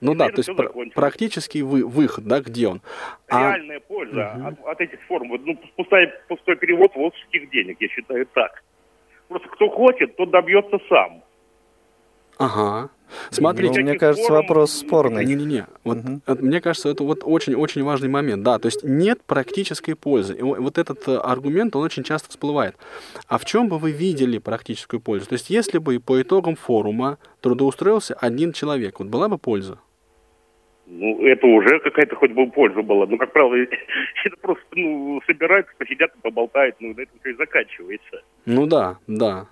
[0.00, 2.80] Ну И да, то есть пр- практический вы, выход, да, где он?
[3.28, 4.46] А, Реальная польза Мгм.
[4.46, 5.40] от, от этих форумов.
[5.44, 8.62] Ну, пустой, пустой перевод волжских денег, я считаю так.
[9.28, 11.22] Просто кто хочет, тот добьется сам.
[12.38, 12.90] ага.
[13.30, 15.24] Смотрите, Ну, мне кажется, форумов, вопрос спорный.
[15.24, 19.94] Не-не-не, вот это, мне кажется, это вот очень-очень важный момент, да, то есть нет практической
[19.94, 20.34] пользы.
[20.34, 22.76] И вот этот э, аргумент, он очень часто всплывает.
[23.28, 25.26] А в чем бы вы видели практическую пользу?
[25.26, 29.78] То есть если бы по итогам форума трудоустроился один человек, вот была бы польза?
[30.86, 33.06] Ну, это уже какая-то хоть бы польза была.
[33.06, 33.54] Ну, как правило,
[34.24, 38.22] это просто, ну, собираются, посидят поболтают, ну, на этом все и заканчивается.
[38.44, 39.48] Ну да, да.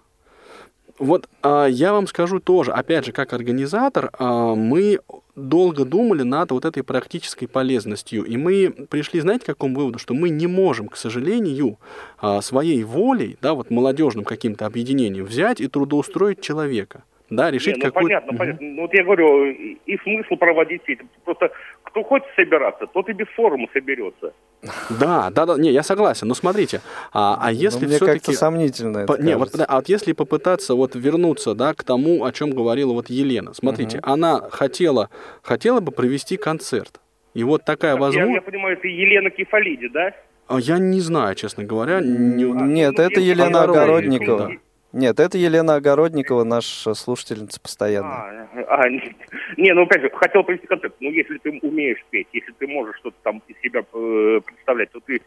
[0.98, 5.00] Вот а, я вам скажу тоже, опять же, как организатор, а, мы
[5.34, 10.14] долго думали над вот этой практической полезностью, и мы пришли, знаете, к какому выводу, что
[10.14, 11.78] мы не можем, к сожалению,
[12.20, 17.02] а, своей волей, да, вот молодежным каким-то объединением взять и трудоустроить человека,
[17.36, 18.20] да, решить Не, ну, какую-то...
[18.20, 18.66] понятно, понятно.
[18.66, 21.02] Ну, вот я говорю, и, и смысл проводить эти.
[21.24, 21.50] Просто
[21.82, 24.32] кто хочет собираться, тот и без форума соберется.
[24.98, 26.80] Да, да, да, не, я согласен, но смотрите,
[27.12, 28.18] а, а если Ну, мне все-таки...
[28.18, 32.24] как-то сомнительно это По- не, вот, а вот если попытаться вот вернуться, да, к тому,
[32.24, 33.52] о чем говорила вот Елена.
[33.54, 35.10] Смотрите, она хотела,
[35.42, 37.00] хотела бы провести концерт.
[37.34, 38.44] И вот такая Я, я возможность...
[38.46, 40.12] понимаю, это Елена Кефалиди, да?
[40.58, 42.00] Я не знаю, честно говоря.
[42.00, 44.52] не- Нет, ну, это если Елена Огородникова.
[44.94, 48.48] Нет, это Елена Огородникова, наша слушательница постоянная.
[48.68, 49.16] А, а, не,
[49.56, 50.94] не, ну опять же, хотел провести концерт.
[51.00, 55.00] Ну, если ты умеешь петь, если ты можешь что-то там из себя э, представлять, то
[55.00, 55.20] ты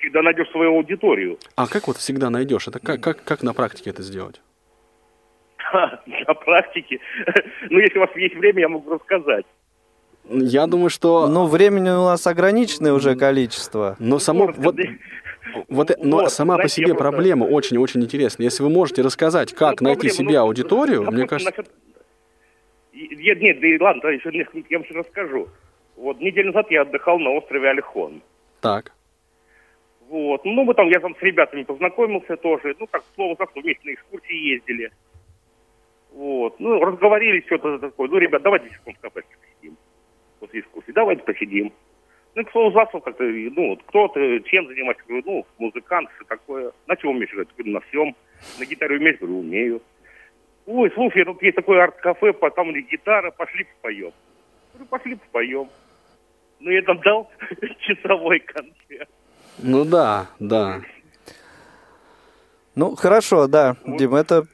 [0.00, 1.38] всегда найдешь свою аудиторию.
[1.54, 2.66] А как вот всегда найдешь?
[2.66, 4.40] Это как, как, как на практике это сделать?
[5.72, 6.98] На практике.
[7.70, 9.46] Ну, если у вас есть время, я могу рассказать.
[10.28, 11.28] Я думаю, что...
[11.28, 13.94] Ну, времени у нас ограниченное уже количество.
[14.00, 14.46] Но само...
[14.46, 14.82] Коротко, Вот, да.
[15.68, 18.44] Вот, э- но Вот, сама по себе проблема очень-очень интересная.
[18.44, 21.54] Если вы можете рассказать, как Ну, найти себе ну, аудиторию, мне допустим, кажется...
[22.92, 25.48] насчет- Нет, нет, да и ладно, несколько- я вам сейчас расскажу.
[25.96, 28.22] Вот неделю назад я отдыхал на острове Альхон.
[28.60, 28.92] Так.
[30.08, 30.44] Вот.
[30.44, 32.74] Ну, мы там, я там с ребятами познакомился тоже.
[32.78, 34.90] Ну, так, слово за слово, вместе на экскурсии ездили.
[36.12, 36.58] Вот.
[36.60, 38.08] Ну, разговорились, что-то такое.
[38.08, 39.76] Ну, ребят, давайте в кафе посидим.
[40.40, 40.92] После экскурсии.
[40.92, 41.72] Давайте посидим.
[42.38, 45.02] Ну, к слову, заслуг как-то, ну, вот кто ты, чем занимаешься?
[45.08, 46.70] Говорю, ну, музыкант, все такое.
[46.86, 47.48] На чем умеешь играть?
[47.56, 48.14] Говорю, на всем.
[48.60, 49.18] На гитаре умеешь?
[49.18, 49.82] Говорю, умею.
[50.66, 54.12] Ой, слушай, тут есть такое арт-кафе, там гитара, пошли попоем.
[54.72, 55.68] Говорю, пошли попоем.
[56.60, 57.28] Ну, я там дал
[57.80, 59.10] часовой концерт.
[59.58, 60.82] Ну да, да.
[62.76, 64.44] Ну, хорошо, да, Дим, это,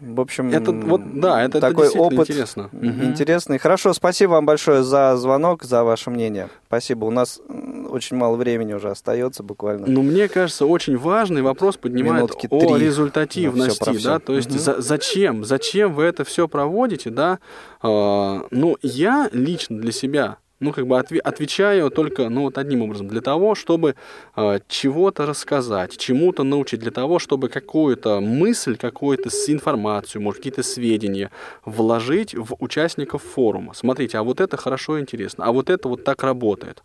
[0.00, 2.70] в общем, Это вот, да, это, это такой действительно опыт интересно.
[2.72, 3.58] Интересный.
[3.58, 6.48] Хорошо, спасибо вам большое за звонок, за ваше мнение.
[6.66, 7.04] Спасибо.
[7.04, 7.40] У нас
[7.88, 9.86] очень мало времени уже остается буквально.
[9.86, 14.02] Ну, мне кажется, очень важный вопрос поднимает Минутки о результативности, всё.
[14.08, 14.58] да, то есть Мгм.
[14.58, 17.38] за- зачем, зачем вы это все проводите, да?
[17.82, 22.82] А, ну, я лично для себя, ну, как бы отве- отвечаю только, ну, вот одним
[22.82, 23.94] образом, для того, чтобы
[24.34, 31.30] а, чего-то рассказать, чему-то научить, для того, чтобы какую-то мысль, какую-то информацию, может, какие-то сведения
[31.64, 33.74] вложить в участников форума.
[33.74, 36.82] Смотрите, а вот это хорошо и интересно, а вот это вот так работает,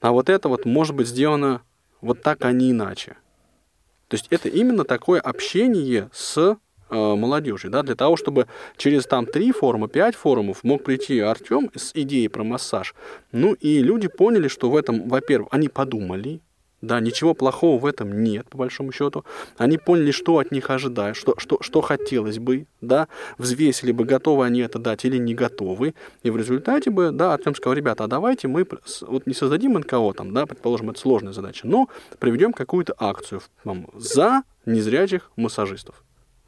[0.00, 1.62] а вот это вот может быть сделано
[2.00, 3.16] вот так, а не иначе.
[4.08, 6.56] То есть это именно такое общение с
[6.92, 11.70] э, молодежью, да, для того, чтобы через там три форума, пять форумов мог прийти Артем
[11.74, 12.94] с идеей про массаж.
[13.32, 16.40] Ну и люди поняли, что в этом, во-первых, они подумали,
[16.82, 19.24] да, ничего плохого в этом нет, по большому счету.
[19.56, 23.06] Они поняли, что от них ожидают, что, что, что хотелось бы, да,
[23.38, 25.94] взвесили бы, готовы они это дать или не готовы.
[26.24, 28.66] И в результате бы, да, Артем сказал, ребята, а давайте мы
[29.02, 31.88] вот не создадим НКО, там, да, предположим, это сложная задача, но
[32.18, 36.02] проведем какую-то акцию там, за незрячих массажистов.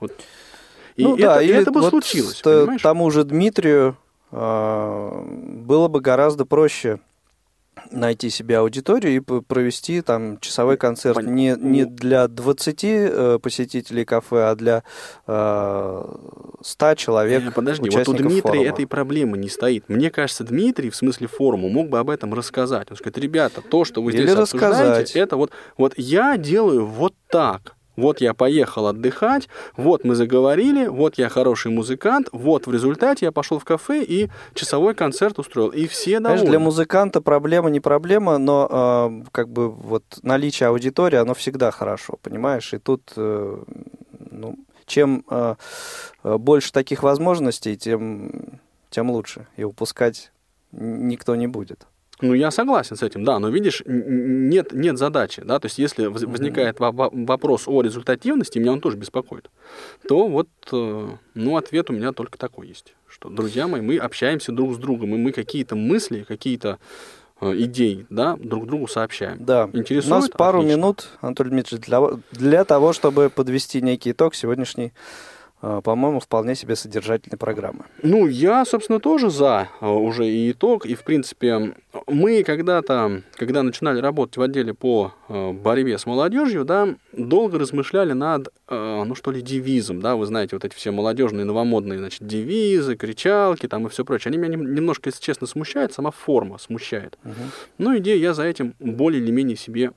[0.05, 0.13] Вот.
[0.97, 2.83] И ну это, да, и это бы вот случилось, понимаешь?
[2.83, 3.97] тому же Дмитрию
[4.31, 7.01] а, было бы гораздо проще
[7.91, 14.05] найти себе аудиторию и провести там часовой концерт Пон- не, не для 20 э, посетителей
[14.05, 14.83] кафе, а для
[15.27, 16.17] э,
[16.63, 18.69] 100 человек Э, Подожди, вот у Дмитрия форума.
[18.69, 19.89] этой проблемы не стоит.
[19.89, 22.91] Мне кажется, Дмитрий, в смысле форума, мог бы об этом рассказать.
[22.91, 24.81] Он сказать, ребята, то, что вы Или здесь рассказать.
[24.81, 27.75] обсуждаете, это вот, вот я делаю вот так.
[27.97, 33.33] Вот я поехал отдыхать, вот мы заговорили, вот я хороший музыкант, вот в результате я
[33.33, 35.69] пошел в кафе и часовой концерт устроил.
[35.69, 36.51] И все Знаешь, довольны.
[36.51, 42.19] для музыканта проблема не проблема, но э, как бы вот наличие аудитории, оно всегда хорошо,
[42.23, 42.75] понимаешь?
[42.75, 43.63] И тут, э,
[44.31, 45.55] ну, чем э,
[46.25, 49.47] больше таких возможностей, тем, тем лучше.
[49.57, 50.33] И упускать
[50.73, 51.87] никто не будет.
[52.25, 56.07] Ну, я согласен с этим, да, но видишь, нет, нет задачи, да, то есть если
[56.07, 59.51] воз- возникает во- во- вопрос о результативности, меня он тоже беспокоит,
[60.09, 64.53] то вот, э, ну, ответ у меня только такой есть, что, друзья мои, мы общаемся
[64.53, 66.79] друг с другом, и мы какие-то мысли, какие-то
[67.41, 69.45] э, идеи, да, друг другу сообщаем.
[69.45, 69.69] Да.
[69.73, 70.07] Интересует?
[70.07, 70.77] У нас пару Отлично.
[70.77, 72.01] минут, Анатолий Дмитриевич, для,
[72.33, 74.93] для того, чтобы подвести некий итог сегодняшней,
[75.83, 77.85] по-моему, вполне себе содержательной программы.
[78.03, 80.85] Ну, я, собственно, тоже за э, уже и итог.
[80.85, 81.75] И, в принципе,
[82.07, 88.13] мы когда-то, когда начинали работать в отделе по э, борьбе с молодежью, да, долго размышляли
[88.13, 92.27] над, э, ну, что ли, девизом, да, вы знаете, вот эти все молодежные новомодные, значит,
[92.27, 94.31] девизы, кричалки там и все прочее.
[94.31, 97.19] Они меня нем- немножко, если честно, смущают, сама форма смущает.
[97.79, 99.93] Ну, идею я за этим более или менее себе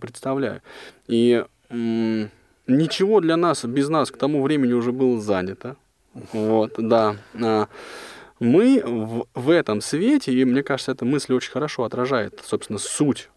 [0.00, 0.62] представляю.
[1.08, 1.44] И
[2.68, 5.76] ничего для нас, без нас к тому времени уже было занято.
[6.32, 7.16] Вот, да.
[7.42, 7.68] А,
[8.40, 13.30] Мы в, в этом свете, и мне кажется, эта мысль очень хорошо отражает, собственно, суть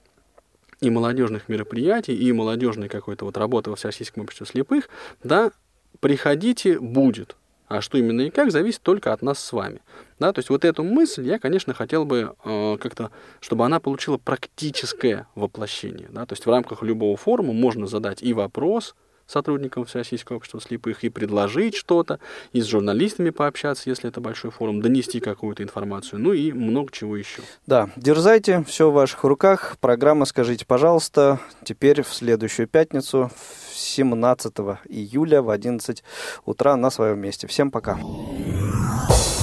[0.80, 4.90] и молодежных мероприятий, и молодежной какой-то вот работы во Всероссийском обществе слепых,
[5.24, 5.52] да,
[6.00, 7.36] приходите, будет.
[7.68, 9.80] А что именно и как, зависит только от нас с вами.
[10.20, 14.18] Да, то есть вот эту мысль я, конечно, хотел бы э, как-то, чтобы она получила
[14.18, 16.10] практическое воплощение.
[16.12, 16.26] Да?
[16.26, 18.94] То есть в рамках любого форума можно задать и вопрос
[19.32, 22.20] сотрудникам Всероссийского общества слепых, и предложить что-то,
[22.54, 27.16] и с журналистами пообщаться, если это большой форум, донести какую-то информацию, ну и много чего
[27.16, 27.42] еще.
[27.66, 29.78] Да, дерзайте, все в ваших руках.
[29.80, 33.32] Программа «Скажите, пожалуйста» теперь в следующую пятницу,
[33.74, 34.54] 17
[34.90, 36.04] июля в 11
[36.46, 37.48] утра на своем месте.
[37.48, 37.98] Всем пока.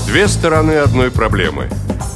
[0.07, 1.68] Две стороны одной проблемы.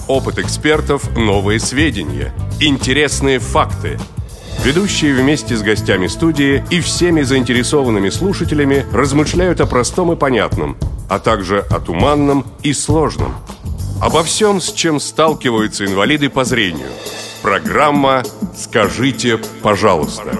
[0.08, 3.98] Опыт экспертов, новые сведения, интересные факты.
[4.64, 10.76] Ведущие вместе с гостями студии и всеми заинтересованными слушателями размышляют о простом и понятном,
[11.10, 13.34] а также о туманном и сложном.
[14.00, 16.86] Обо всем, с чем сталкиваются инвалиды по зрению.
[17.42, 18.22] Программа
[18.56, 20.30] «Скажите, пожалуйста».